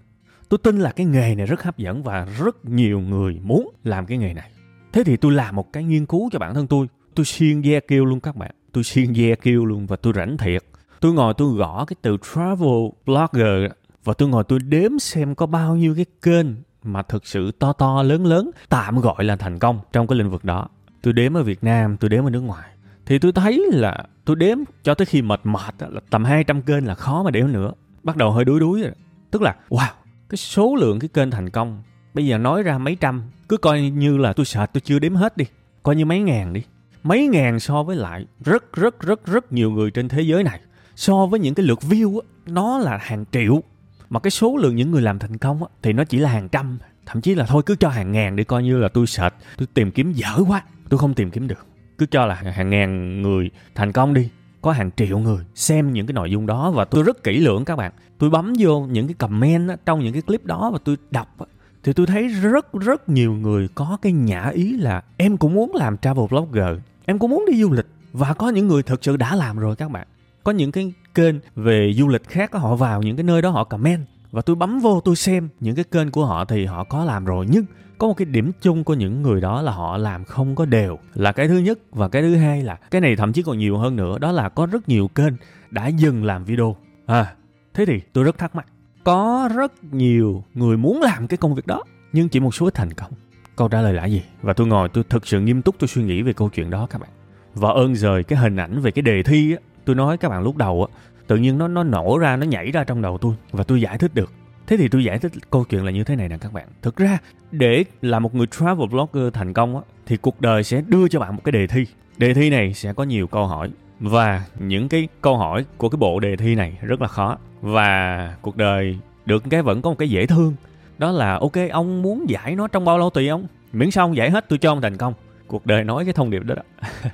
Tôi 0.48 0.58
tin 0.62 0.78
là 0.78 0.90
cái 0.90 1.06
nghề 1.06 1.34
này 1.34 1.46
rất 1.46 1.62
hấp 1.62 1.78
dẫn 1.78 2.02
và 2.02 2.24
rất 2.24 2.64
nhiều 2.64 3.00
người 3.00 3.40
muốn 3.42 3.74
làm 3.84 4.06
cái 4.06 4.18
nghề 4.18 4.34
này. 4.34 4.50
Thế 4.92 5.04
thì 5.04 5.16
tôi 5.16 5.32
làm 5.32 5.56
một 5.56 5.72
cái 5.72 5.84
nghiên 5.84 6.06
cứu 6.06 6.30
cho 6.32 6.38
bản 6.38 6.54
thân 6.54 6.66
tôi. 6.66 6.86
Tôi 7.14 7.26
xuyên 7.26 7.62
ve 7.62 7.80
kêu 7.80 8.04
luôn 8.04 8.20
các 8.20 8.36
bạn. 8.36 8.50
Tôi 8.72 8.84
xuyên 8.84 9.12
ve 9.12 9.34
kêu 9.34 9.64
luôn 9.64 9.86
và 9.86 9.96
tôi 9.96 10.12
rảnh 10.16 10.36
thiệt. 10.38 10.64
Tôi 11.00 11.12
ngồi 11.12 11.34
tôi 11.34 11.56
gõ 11.56 11.84
cái 11.84 11.96
từ 12.02 12.16
travel 12.32 12.88
blogger 13.06 13.72
và 14.04 14.12
tôi 14.12 14.28
ngồi 14.28 14.44
tôi 14.44 14.58
đếm 14.58 14.98
xem 14.98 15.34
có 15.34 15.46
bao 15.46 15.76
nhiêu 15.76 15.94
cái 15.94 16.06
kênh 16.22 16.46
mà 16.82 17.02
thực 17.02 17.26
sự 17.26 17.52
to 17.52 17.72
to, 17.72 18.02
lớn 18.02 18.26
lớn, 18.26 18.50
tạm 18.68 19.00
gọi 19.00 19.24
là 19.24 19.36
thành 19.36 19.58
công 19.58 19.80
trong 19.92 20.06
cái 20.06 20.18
lĩnh 20.18 20.30
vực 20.30 20.44
đó. 20.44 20.68
Tôi 21.02 21.12
đếm 21.12 21.36
ở 21.36 21.42
Việt 21.42 21.64
Nam, 21.64 21.96
tôi 21.96 22.10
đếm 22.10 22.24
ở 22.24 22.30
nước 22.30 22.40
ngoài. 22.40 22.68
Thì 23.06 23.18
tôi 23.18 23.32
thấy 23.32 23.66
là 23.72 24.04
tôi 24.24 24.36
đếm 24.36 24.58
cho 24.82 24.94
tới 24.94 25.06
khi 25.06 25.22
mệt 25.22 25.40
mệt 25.44 25.74
là 25.78 26.00
tầm 26.10 26.24
200 26.24 26.62
kênh 26.62 26.86
là 26.86 26.94
khó 26.94 27.22
mà 27.22 27.30
đếm 27.30 27.52
nữa 27.52 27.72
bắt 28.02 28.16
đầu 28.16 28.32
hơi 28.32 28.44
đuối 28.44 28.60
đuối 28.60 28.82
rồi 28.82 28.92
tức 29.32 29.42
là, 29.42 29.54
wow, 29.68 29.92
cái 30.28 30.36
số 30.36 30.76
lượng 30.76 30.98
cái 30.98 31.08
kênh 31.08 31.30
thành 31.30 31.50
công, 31.50 31.82
bây 32.14 32.26
giờ 32.26 32.38
nói 32.38 32.62
ra 32.62 32.78
mấy 32.78 32.96
trăm, 33.00 33.22
cứ 33.48 33.56
coi 33.56 33.80
như 33.80 34.16
là 34.16 34.32
tôi 34.32 34.46
sợ 34.46 34.66
tôi 34.66 34.80
chưa 34.80 34.98
đếm 34.98 35.14
hết 35.14 35.36
đi, 35.36 35.44
coi 35.82 35.96
như 35.96 36.04
mấy 36.04 36.20
ngàn 36.20 36.52
đi. 36.52 36.62
Mấy 37.02 37.26
ngàn 37.26 37.60
so 37.60 37.82
với 37.82 37.96
lại 37.96 38.26
rất 38.44 38.72
rất 38.72 39.00
rất 39.00 39.26
rất 39.26 39.52
nhiều 39.52 39.70
người 39.70 39.90
trên 39.90 40.08
thế 40.08 40.22
giới 40.22 40.44
này. 40.44 40.60
So 40.96 41.26
với 41.26 41.40
những 41.40 41.54
cái 41.54 41.66
lượt 41.66 41.78
view 41.82 42.20
á, 42.20 42.26
nó 42.46 42.78
là 42.78 42.96
hàng 42.96 43.24
triệu. 43.32 43.62
Mà 44.10 44.20
cái 44.20 44.30
số 44.30 44.56
lượng 44.56 44.76
những 44.76 44.90
người 44.90 45.02
làm 45.02 45.18
thành 45.18 45.38
công 45.38 45.62
á, 45.62 45.68
thì 45.82 45.92
nó 45.92 46.04
chỉ 46.04 46.18
là 46.18 46.30
hàng 46.30 46.48
trăm, 46.48 46.78
thậm 47.06 47.20
chí 47.20 47.34
là 47.34 47.46
thôi 47.46 47.62
cứ 47.66 47.76
cho 47.76 47.88
hàng 47.88 48.12
ngàn 48.12 48.36
để 48.36 48.44
coi 48.44 48.62
như 48.62 48.78
là 48.78 48.88
tôi 48.88 49.06
sợ 49.06 49.30
tôi 49.56 49.68
tìm 49.74 49.90
kiếm 49.90 50.12
dở 50.12 50.38
quá, 50.48 50.62
tôi 50.88 50.98
không 50.98 51.14
tìm 51.14 51.30
kiếm 51.30 51.48
được. 51.48 51.66
Cứ 51.98 52.06
cho 52.06 52.26
là 52.26 52.34
hàng 52.34 52.70
ngàn 52.70 53.22
người 53.22 53.50
thành 53.74 53.92
công 53.92 54.14
đi 54.14 54.28
có 54.62 54.72
hàng 54.72 54.90
triệu 54.96 55.18
người 55.18 55.44
xem 55.54 55.92
những 55.92 56.06
cái 56.06 56.14
nội 56.14 56.30
dung 56.30 56.46
đó 56.46 56.70
và 56.70 56.84
tôi 56.84 57.02
rất 57.02 57.24
kỹ 57.24 57.38
lưỡng 57.38 57.64
các 57.64 57.76
bạn. 57.76 57.92
Tôi 58.18 58.30
bấm 58.30 58.52
vô 58.58 58.80
những 58.80 59.06
cái 59.06 59.14
comment 59.14 59.68
đó, 59.68 59.74
trong 59.86 60.00
những 60.00 60.12
cái 60.12 60.22
clip 60.22 60.44
đó 60.44 60.70
và 60.72 60.78
tôi 60.84 60.96
đọc 61.10 61.36
thì 61.84 61.92
tôi 61.92 62.06
thấy 62.06 62.28
rất 62.28 62.72
rất 62.72 63.08
nhiều 63.08 63.32
người 63.32 63.68
có 63.74 63.98
cái 64.02 64.12
nhã 64.12 64.48
ý 64.48 64.76
là 64.76 65.02
em 65.16 65.36
cũng 65.36 65.54
muốn 65.54 65.74
làm 65.74 65.98
travel 65.98 66.26
blogger 66.30 66.78
em 67.04 67.18
cũng 67.18 67.30
muốn 67.30 67.44
đi 67.50 67.62
du 67.62 67.72
lịch. 67.72 67.86
Và 68.12 68.34
có 68.34 68.48
những 68.48 68.68
người 68.68 68.82
thực 68.82 69.04
sự 69.04 69.16
đã 69.16 69.36
làm 69.36 69.58
rồi 69.58 69.76
các 69.76 69.90
bạn. 69.90 70.06
Có 70.44 70.52
những 70.52 70.72
cái 70.72 70.92
kênh 71.14 71.34
về 71.56 71.94
du 71.96 72.08
lịch 72.08 72.28
khác 72.28 72.52
họ 72.52 72.76
vào 72.76 73.02
những 73.02 73.16
cái 73.16 73.24
nơi 73.24 73.42
đó 73.42 73.50
họ 73.50 73.64
comment 73.64 74.06
và 74.32 74.42
tôi 74.42 74.56
bấm 74.56 74.80
vô 74.80 75.00
tôi 75.00 75.16
xem 75.16 75.48
những 75.60 75.74
cái 75.74 75.84
kênh 75.84 76.10
của 76.10 76.26
họ 76.26 76.44
thì 76.44 76.64
họ 76.64 76.84
có 76.84 77.04
làm 77.04 77.24
rồi, 77.24 77.46
nhưng 77.50 77.64
có 77.98 78.06
một 78.06 78.14
cái 78.14 78.26
điểm 78.26 78.52
chung 78.62 78.84
của 78.84 78.94
những 78.94 79.22
người 79.22 79.40
đó 79.40 79.62
là 79.62 79.72
họ 79.72 79.96
làm 79.96 80.24
không 80.24 80.54
có 80.54 80.64
đều. 80.64 80.98
Là 81.14 81.32
cái 81.32 81.48
thứ 81.48 81.58
nhất 81.58 81.78
và 81.90 82.08
cái 82.08 82.22
thứ 82.22 82.36
hai 82.36 82.62
là 82.62 82.78
cái 82.90 83.00
này 83.00 83.16
thậm 83.16 83.32
chí 83.32 83.42
còn 83.42 83.58
nhiều 83.58 83.78
hơn 83.78 83.96
nữa, 83.96 84.18
đó 84.18 84.32
là 84.32 84.48
có 84.48 84.66
rất 84.66 84.88
nhiều 84.88 85.08
kênh 85.08 85.32
đã 85.70 85.86
dừng 85.86 86.24
làm 86.24 86.44
video. 86.44 86.76
À 87.06 87.34
thế 87.74 87.86
thì 87.86 88.00
tôi 88.12 88.24
rất 88.24 88.38
thắc 88.38 88.54
mắc. 88.54 88.66
Có 89.04 89.48
rất 89.56 89.84
nhiều 89.84 90.44
người 90.54 90.76
muốn 90.76 91.02
làm 91.02 91.26
cái 91.26 91.36
công 91.36 91.54
việc 91.54 91.66
đó, 91.66 91.82
nhưng 92.12 92.28
chỉ 92.28 92.40
một 92.40 92.54
số 92.54 92.66
ít 92.66 92.74
thành 92.74 92.92
công. 92.92 93.10
Câu 93.56 93.68
trả 93.68 93.80
lời 93.80 93.92
là 93.92 94.04
gì? 94.04 94.22
Và 94.42 94.52
tôi 94.52 94.66
ngồi, 94.66 94.88
tôi 94.88 95.04
thực 95.08 95.26
sự 95.26 95.40
nghiêm 95.40 95.62
túc, 95.62 95.76
tôi 95.78 95.88
suy 95.88 96.02
nghĩ 96.02 96.22
về 96.22 96.32
câu 96.32 96.48
chuyện 96.48 96.70
đó 96.70 96.86
các 96.90 97.00
bạn. 97.00 97.10
Và 97.54 97.68
ơn 97.70 97.94
rời 97.94 98.24
cái 98.24 98.38
hình 98.38 98.56
ảnh 98.56 98.80
về 98.80 98.90
cái 98.90 99.02
đề 99.02 99.22
thi 99.22 99.52
á, 99.52 99.58
tôi 99.84 99.96
nói 99.96 100.16
các 100.16 100.28
bạn 100.28 100.42
lúc 100.42 100.56
đầu 100.56 100.88
á 100.90 100.98
tự 101.32 101.38
nhiên 101.38 101.58
nó 101.58 101.68
nó 101.68 101.82
nổ 101.82 102.18
ra, 102.18 102.36
nó 102.36 102.46
nhảy 102.46 102.70
ra 102.70 102.84
trong 102.84 103.02
đầu 103.02 103.18
tôi 103.18 103.34
và 103.50 103.64
tôi 103.64 103.80
giải 103.80 103.98
thích 103.98 104.14
được. 104.14 104.32
Thế 104.66 104.76
thì 104.76 104.88
tôi 104.88 105.04
giải 105.04 105.18
thích 105.18 105.32
câu 105.50 105.64
chuyện 105.64 105.84
là 105.84 105.90
như 105.90 106.04
thế 106.04 106.16
này 106.16 106.28
nè 106.28 106.38
các 106.38 106.52
bạn. 106.52 106.66
Thực 106.82 106.96
ra, 106.96 107.18
để 107.52 107.84
là 108.02 108.18
một 108.18 108.34
người 108.34 108.46
travel 108.46 108.88
blogger 108.88 109.32
thành 109.32 109.52
công 109.52 109.76
á, 109.76 109.82
thì 110.06 110.16
cuộc 110.16 110.40
đời 110.40 110.64
sẽ 110.64 110.82
đưa 110.86 111.08
cho 111.08 111.20
bạn 111.20 111.36
một 111.36 111.40
cái 111.44 111.52
đề 111.52 111.66
thi. 111.66 111.86
Đề 112.18 112.34
thi 112.34 112.50
này 112.50 112.74
sẽ 112.74 112.92
có 112.92 113.04
nhiều 113.04 113.26
câu 113.26 113.46
hỏi 113.46 113.70
và 114.00 114.44
những 114.58 114.88
cái 114.88 115.08
câu 115.20 115.36
hỏi 115.36 115.64
của 115.76 115.88
cái 115.88 115.96
bộ 115.96 116.20
đề 116.20 116.36
thi 116.36 116.54
này 116.54 116.78
rất 116.82 117.02
là 117.02 117.08
khó 117.08 117.38
và 117.60 118.34
cuộc 118.42 118.56
đời 118.56 118.98
được 119.26 119.44
cái 119.50 119.62
vẫn 119.62 119.82
có 119.82 119.90
một 119.90 119.96
cái 119.98 120.10
dễ 120.10 120.26
thương. 120.26 120.54
Đó 120.98 121.10
là, 121.10 121.38
ok, 121.38 121.70
ông 121.70 122.02
muốn 122.02 122.28
giải 122.28 122.56
nó 122.56 122.68
trong 122.68 122.84
bao 122.84 122.98
lâu 122.98 123.10
tùy 123.10 123.28
ông. 123.28 123.46
Miễn 123.72 123.90
sao 123.90 124.06
ông 124.06 124.16
giải 124.16 124.30
hết, 124.30 124.44
tôi 124.48 124.58
cho 124.58 124.72
ông 124.72 124.80
thành 124.80 124.96
công. 124.96 125.14
Cuộc 125.46 125.66
đời 125.66 125.84
nói 125.84 126.04
cái 126.04 126.12
thông 126.12 126.30
điệp 126.30 126.42
đó 126.44 126.54
đó. 126.54 126.62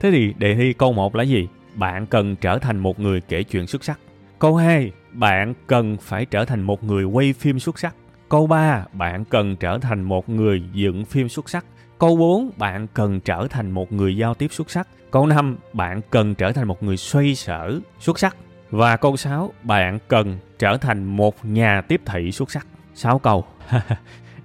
Thế 0.00 0.10
thì 0.10 0.34
đề 0.38 0.54
thi 0.54 0.72
câu 0.72 0.92
1 0.92 1.14
là 1.14 1.22
gì? 1.22 1.48
Bạn 1.74 2.06
cần 2.06 2.36
trở 2.36 2.58
thành 2.58 2.78
một 2.78 3.00
người 3.00 3.20
kể 3.20 3.42
chuyện 3.42 3.66
xuất 3.66 3.84
sắc 3.84 4.00
câu 4.38 4.56
2 4.56 4.92
bạn 5.12 5.54
cần 5.66 5.96
phải 5.96 6.26
trở 6.26 6.44
thành 6.44 6.62
một 6.62 6.84
người 6.84 7.04
quay 7.04 7.32
phim 7.32 7.58
xuất 7.58 7.78
sắc 7.78 7.94
câu 8.28 8.46
3 8.46 8.84
bạn 8.92 9.24
cần 9.24 9.56
trở 9.56 9.78
thành 9.78 10.02
một 10.02 10.28
người 10.28 10.62
dựng 10.72 11.04
phim 11.04 11.28
xuất 11.28 11.48
sắc 11.48 11.64
câu 11.98 12.16
4 12.16 12.50
bạn 12.56 12.86
cần 12.94 13.20
trở 13.20 13.46
thành 13.50 13.70
một 13.70 13.92
người 13.92 14.16
giao 14.16 14.34
tiếp 14.34 14.52
xuất 14.52 14.70
sắc 14.70 14.88
câu 15.10 15.26
5 15.26 15.56
bạn 15.72 16.00
cần 16.10 16.34
trở 16.34 16.52
thành 16.52 16.68
một 16.68 16.82
người 16.82 16.96
xoay 16.96 17.34
sở 17.34 17.80
xuất 18.00 18.18
sắc 18.18 18.36
và 18.70 18.96
câu 18.96 19.16
6 19.16 19.52
bạn 19.62 19.98
cần 20.08 20.38
trở 20.58 20.76
thành 20.76 21.04
một 21.04 21.44
nhà 21.44 21.80
tiếp 21.80 22.00
thị 22.06 22.32
xuất 22.32 22.50
sắc 22.50 22.66
6 22.94 23.18
câu. 23.18 23.44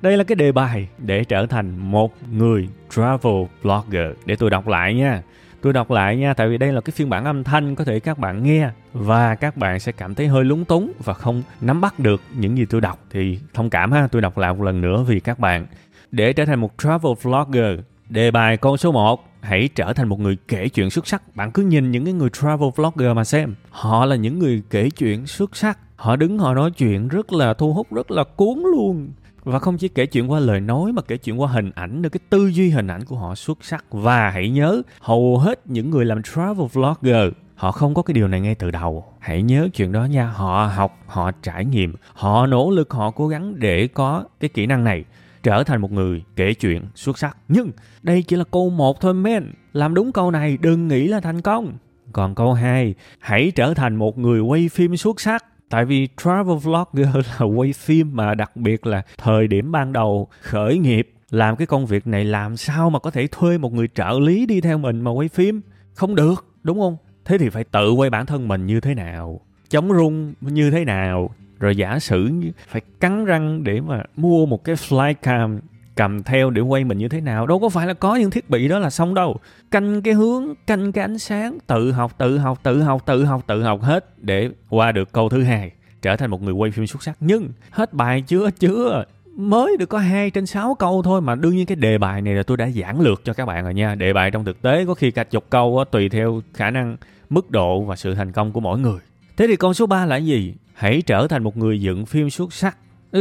Đây 0.02 0.18
là 0.18 0.24
cái 0.24 0.36
đề 0.36 0.52
bài 0.52 0.88
để 0.98 1.24
trở 1.24 1.46
thành 1.46 1.78
một 1.78 2.14
người 2.32 2.70
travel 2.90 3.44
blogger. 3.64 4.08
Để 4.26 4.36
tôi 4.36 4.50
đọc 4.50 4.68
lại 4.68 4.94
nha. 4.94 5.22
Tôi 5.62 5.74
đọc 5.74 5.92
lại 5.92 6.18
nha, 6.18 6.34
tại 6.34 6.50
vì 6.50 6.58
đây 6.58 6.74
là 6.74 6.82
cái 6.82 6.92
phiên 6.92 7.10
bản 7.10 7.26
âm 7.26 7.44
thanh 7.44 7.76
có 7.76 7.84
thể 7.84 8.00
các 8.00 8.18
bạn 8.18 8.44
nghe 8.44 8.70
và 8.94 9.36
các 9.36 9.58
bạn 9.58 9.80
sẽ 9.80 9.92
cảm 9.92 10.16
thấy 10.16 10.28
hơi 10.28 10.46
lúng 10.46 10.66
túng 10.66 10.92
và 11.04 11.14
không 11.14 11.44
nắm 11.62 11.82
bắt 11.82 12.00
được 12.00 12.22
những 12.36 12.58
gì 12.58 12.66
tôi 12.66 12.82
đọc 12.82 13.00
thì 13.10 13.40
thông 13.54 13.70
cảm 13.70 13.92
ha, 13.92 14.08
tôi 14.08 14.22
đọc 14.22 14.38
lại 14.38 14.54
một 14.54 14.64
lần 14.64 14.82
nữa 14.82 15.06
vì 15.08 15.20
các 15.20 15.40
bạn. 15.40 15.66
Để 16.12 16.34
trở 16.34 16.46
thành 16.46 16.60
một 16.60 16.72
travel 16.78 17.12
vlogger, 17.22 17.80
đề 18.10 18.32
bài 18.32 18.58
câu 18.58 18.78
số 18.78 18.92
1, 18.92 19.26
hãy 19.42 19.70
trở 19.76 19.94
thành 19.94 20.10
một 20.10 20.20
người 20.20 20.38
kể 20.48 20.70
chuyện 20.70 20.90
xuất 20.90 21.08
sắc. 21.08 21.36
Bạn 21.36 21.52
cứ 21.52 21.64
nhìn 21.64 21.92
những 21.92 22.06
cái 22.06 22.14
người 22.14 22.30
travel 22.30 22.70
vlogger 22.76 23.16
mà 23.16 23.24
xem, 23.24 23.56
họ 23.70 24.06
là 24.06 24.16
những 24.16 24.40
người 24.40 24.62
kể 24.70 24.90
chuyện 24.90 25.28
xuất 25.28 25.56
sắc 25.56 25.78
họ 26.00 26.16
đứng 26.16 26.40
họ 26.40 26.54
nói 26.54 26.72
chuyện 26.72 27.08
rất 27.08 27.34
là 27.34 27.54
thu 27.54 27.74
hút 27.74 27.94
rất 27.94 28.12
là 28.12 28.24
cuốn 28.24 28.60
luôn 28.60 29.10
và 29.44 29.60
không 29.60 29.78
chỉ 29.78 29.88
kể 29.88 30.06
chuyện 30.06 30.32
qua 30.32 30.40
lời 30.40 30.60
nói 30.60 30.92
mà 30.92 31.02
kể 31.02 31.18
chuyện 31.18 31.42
qua 31.42 31.48
hình 31.48 31.72
ảnh 31.76 32.02
nữa. 32.02 32.10
Cái 32.10 32.20
tư 32.30 32.48
duy 32.48 32.70
hình 32.70 32.88
ảnh 32.88 33.06
của 33.06 33.16
họ 33.16 33.36
xuất 33.36 33.58
sắc. 33.62 33.86
Và 33.92 34.30
hãy 34.30 34.50
nhớ 34.50 34.82
hầu 35.02 35.38
hết 35.38 35.68
những 35.68 35.90
người 35.90 36.06
làm 36.06 36.24
travel 36.24 36.68
vlogger 36.74 37.34
họ 37.60 37.72
không 37.72 37.94
có 37.94 38.02
cái 38.02 38.14
điều 38.14 38.28
này 38.28 38.42
ngay 38.42 38.56
từ 38.56 38.72
đầu. 38.72 39.06
Hãy 39.20 39.42
nhớ 39.42 39.70
chuyện 39.74 39.92
đó 39.92 40.06
nha. 40.06 40.28
Họ 40.28 40.72
học 40.76 41.00
họ 41.08 41.32
trải 41.32 41.66
nghiệm 41.66 41.96
họ 42.14 42.46
nỗ 42.46 42.72
lực 42.72 42.94
họ 42.94 43.12
cố 43.12 43.28
gắng 43.28 43.60
để 43.60 43.88
có 43.88 44.24
cái 44.40 44.50
kỹ 44.50 44.66
năng 44.66 44.84
này 44.84 45.04
trở 45.44 45.64
thành 45.64 45.82
một 45.82 45.92
người 45.92 46.24
kể 46.36 46.54
chuyện 46.54 46.84
xuất 46.96 47.18
sắc. 47.18 47.38
Nhưng 47.48 47.72
đây 48.04 48.24
chỉ 48.28 48.36
là 48.36 48.44
câu 48.52 48.70
một 48.70 49.02
thôi 49.02 49.14
men. 49.14 49.52
Làm 49.74 49.94
đúng 49.94 50.12
câu 50.12 50.32
này 50.32 50.58
đừng 50.62 50.88
nghĩ 50.88 51.08
là 51.08 51.20
thành 51.20 51.42
công. 51.42 51.78
Còn 52.14 52.36
câu 52.36 52.54
2, 52.54 52.96
hãy 53.20 53.52
trở 53.56 53.74
thành 53.74 53.96
một 53.96 54.18
người 54.18 54.40
quay 54.40 54.70
phim 54.70 54.98
xuất 54.98 55.22
sắc. 55.22 55.46
Tại 55.70 55.86
vì 55.86 56.08
travel 56.24 56.58
vlogger 56.58 57.16
là 57.40 57.46
quay 57.46 57.74
phim 57.74 58.16
mà 58.16 58.36
đặc 58.36 58.56
biệt 58.56 58.86
là 58.86 59.02
thời 59.18 59.48
điểm 59.48 59.72
ban 59.72 59.94
đầu 59.94 60.28
khởi 60.42 60.78
nghiệp, 60.78 61.14
làm 61.30 61.56
cái 61.56 61.68
công 61.68 61.86
việc 61.86 62.08
này 62.08 62.26
làm 62.26 62.58
sao 62.58 62.90
mà 62.90 63.00
có 63.00 63.12
thể 63.12 63.28
thuê 63.28 63.58
một 63.58 63.74
người 63.74 63.88
trợ 63.96 64.20
lý 64.20 64.46
đi 64.46 64.62
theo 64.62 64.78
mình 64.78 65.02
mà 65.02 65.12
quay 65.12 65.28
phim? 65.28 65.62
Không 65.94 66.16
được, 66.16 66.46
đúng 66.64 66.80
không? 66.80 66.98
Thế 67.26 67.38
thì 67.38 67.50
phải 67.50 67.64
tự 67.64 67.92
quay 67.92 68.10
bản 68.10 68.26
thân 68.26 68.48
mình 68.48 68.66
như 68.66 68.80
thế 68.80 68.94
nào? 68.94 69.42
Chống 69.70 69.94
rung 69.94 70.34
như 70.42 70.72
thế 70.72 70.86
nào? 70.86 71.30
Rồi 71.60 71.76
giả 71.76 72.00
sử 72.00 72.32
phải 72.68 72.82
cắn 73.00 73.26
răng 73.26 73.64
để 73.64 73.82
mà 73.82 74.04
mua 74.16 74.46
một 74.46 74.64
cái 74.64 74.76
flycam 74.76 75.60
cầm 76.00 76.24
theo 76.24 76.50
để 76.50 76.62
quay 76.62 76.84
mình 76.84 76.98
như 76.98 77.08
thế 77.08 77.22
nào. 77.22 77.48
Đâu 77.48 77.60
có 77.60 77.70
phải 77.70 77.88
là 77.88 77.94
có 77.94 78.16
những 78.16 78.32
thiết 78.32 78.50
bị 78.50 78.68
đó 78.68 78.80
là 78.80 78.90
xong 78.90 79.14
đâu. 79.14 79.38
Canh 79.72 80.02
cái 80.02 80.14
hướng 80.14 80.56
canh 80.68 80.92
cái 80.92 81.02
ánh 81.02 81.20
sáng 81.20 81.58
tự 81.68 81.92
học 81.92 82.18
tự 82.18 82.38
học 82.38 82.60
tự 82.64 82.82
học 82.82 83.02
tự 83.06 83.26
học 83.26 83.44
tự 83.48 83.64
học 83.64 83.82
hết 83.82 84.24
để 84.24 84.50
qua 84.70 84.92
được 84.92 85.12
câu 85.12 85.30
thứ 85.30 85.44
hai 85.44 85.72
trở 86.02 86.16
thành 86.16 86.30
một 86.30 86.42
người 86.42 86.54
quay 86.54 86.72
phim 86.72 86.88
xuất 86.88 87.04
sắc. 87.04 87.18
Nhưng 87.20 87.50
hết 87.72 87.94
bài 87.94 88.24
chưa 88.28 88.50
chưa. 88.60 89.06
Mới 89.36 89.78
được 89.78 89.90
có 89.90 89.98
2 89.98 90.30
trên 90.30 90.46
6 90.46 90.76
câu 90.76 91.02
thôi 91.04 91.22
mà 91.22 91.36
đương 91.36 91.56
nhiên 91.56 91.66
cái 91.66 91.76
đề 91.76 91.98
bài 91.98 92.22
này 92.22 92.34
là 92.36 92.44
tôi 92.44 92.58
đã 92.58 92.70
giảng 92.70 93.02
lược 93.02 93.26
cho 93.26 93.34
các 93.34 93.46
bạn 93.46 93.64
rồi 93.64 93.74
nha. 93.74 93.96
Đề 93.96 94.14
bài 94.14 94.32
trong 94.32 94.46
thực 94.46 94.62
tế 94.62 94.86
có 94.86 94.94
khi 94.94 95.12
cả 95.12 95.24
chục 95.24 95.46
câu 95.50 95.78
đó, 95.78 95.84
tùy 95.84 96.10
theo 96.10 96.42
khả 96.54 96.72
năng 96.72 96.98
mức 97.30 97.52
độ 97.52 97.82
và 97.82 97.96
sự 97.96 98.16
thành 98.16 98.32
công 98.32 98.52
của 98.52 98.60
mỗi 98.60 98.80
người. 98.80 99.00
Thế 99.38 99.48
thì 99.48 99.56
con 99.56 99.74
số 99.74 99.86
3 99.86 100.06
là 100.06 100.18
gì? 100.18 100.54
Hãy 100.74 101.02
trở 101.02 101.28
thành 101.28 101.44
một 101.44 101.58
người 101.58 101.82
dựng 101.82 102.06
phim 102.06 102.30
xuất 102.30 102.54
sắc. 102.54 102.78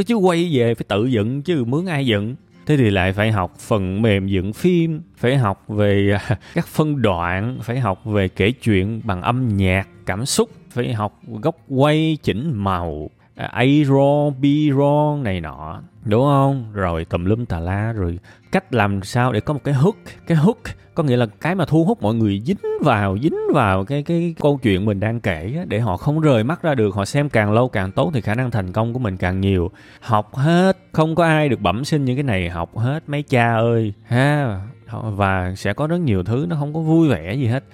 Chứ 0.07 0.15
quay 0.15 0.51
về 0.53 0.75
phải 0.75 0.85
tự 0.89 1.07
dựng 1.07 1.43
chứ 1.43 1.65
mướn 1.65 1.87
ai 1.87 2.07
dựng? 2.07 2.37
Thế 2.69 2.77
thì 2.77 2.91
lại 2.91 3.13
phải 3.13 3.33
học 3.33 3.59
phần 3.59 4.03
mềm 4.03 4.27
dựng 4.27 4.53
phim 4.53 5.03
phải 5.17 5.37
học 5.37 5.65
về 5.69 6.19
à, 6.29 6.37
các 6.55 6.67
phân 6.67 7.03
đoạn 7.03 7.59
phải 7.63 7.81
học 7.81 8.05
về 8.05 8.29
kể 8.29 8.51
chuyện 8.51 9.01
bằng 9.05 9.23
âm 9.23 9.57
nhạc 9.57 9.89
cảm 10.07 10.27
xúc 10.27 10.51
phải 10.71 10.93
học 10.93 11.21
góc 11.43 11.57
quay 11.69 12.19
chỉnh 12.23 12.53
màu 12.55 13.11
À, 13.39 13.47
A 13.47 13.65
wrong, 13.65 14.33
B 14.41 14.45
wrong 14.79 15.23
này 15.23 15.41
nọ 15.41 15.81
đúng 16.05 16.25
không? 16.25 16.65
Rồi 16.73 17.05
tùm 17.05 17.25
lum 17.25 17.45
tà 17.45 17.61
la 17.61 17.93
rồi 17.93 18.19
cách 18.53 18.75
làm 18.75 19.03
sao 19.03 19.33
để 19.33 19.41
có 19.41 19.55
một 19.55 19.61
cái 19.65 19.75
hook 19.75 19.97
cái 20.27 20.39
hook 20.39 20.59
có 20.95 21.03
nghĩa 21.03 21.17
là 21.17 21.27
cái 21.41 21.55
mà 21.55 21.65
thu 21.65 21.85
hút 21.85 22.03
mọi 22.03 22.15
người 22.15 22.43
dính 22.47 22.57
vào 22.81 23.19
dính 23.19 23.37
vào 23.55 23.85
cái 23.85 24.03
cái 24.03 24.35
câu 24.41 24.59
chuyện 24.63 24.85
mình 24.85 25.01
đang 25.01 25.21
kể 25.21 25.55
á, 25.57 25.65
để 25.69 25.81
họ 25.81 25.97
không 25.97 26.21
rời 26.21 26.45
mắt 26.45 26.63
ra 26.63 26.75
được 26.75 26.95
họ 26.95 27.05
xem 27.05 27.29
càng 27.29 27.53
lâu 27.53 27.69
càng 27.69 27.93
tốt 27.93 28.11
thì 28.15 28.21
khả 28.21 28.35
năng 28.35 28.51
thành 28.51 28.73
công 28.73 28.93
của 28.93 28.99
mình 28.99 29.17
càng 29.17 29.41
nhiều. 29.41 29.71
Học 30.01 30.35
hết 30.35 30.79
không 30.93 31.15
có 31.15 31.25
ai 31.25 31.49
được 31.49 31.61
bẩm 31.61 31.85
sinh 31.85 32.05
những 32.05 32.17
cái 32.17 32.23
này 32.23 32.49
học 32.49 32.79
hết 32.79 33.09
mấy 33.09 33.23
cha 33.23 33.55
ơi 33.55 33.93
ha 34.05 34.61
và 35.03 35.55
sẽ 35.57 35.73
có 35.73 35.87
rất 35.87 36.01
nhiều 36.01 36.23
thứ 36.23 36.47
nó 36.49 36.57
không 36.57 36.75
có 36.75 36.81
vui 36.81 37.09
vẻ 37.09 37.35
gì 37.35 37.47
hết. 37.47 37.65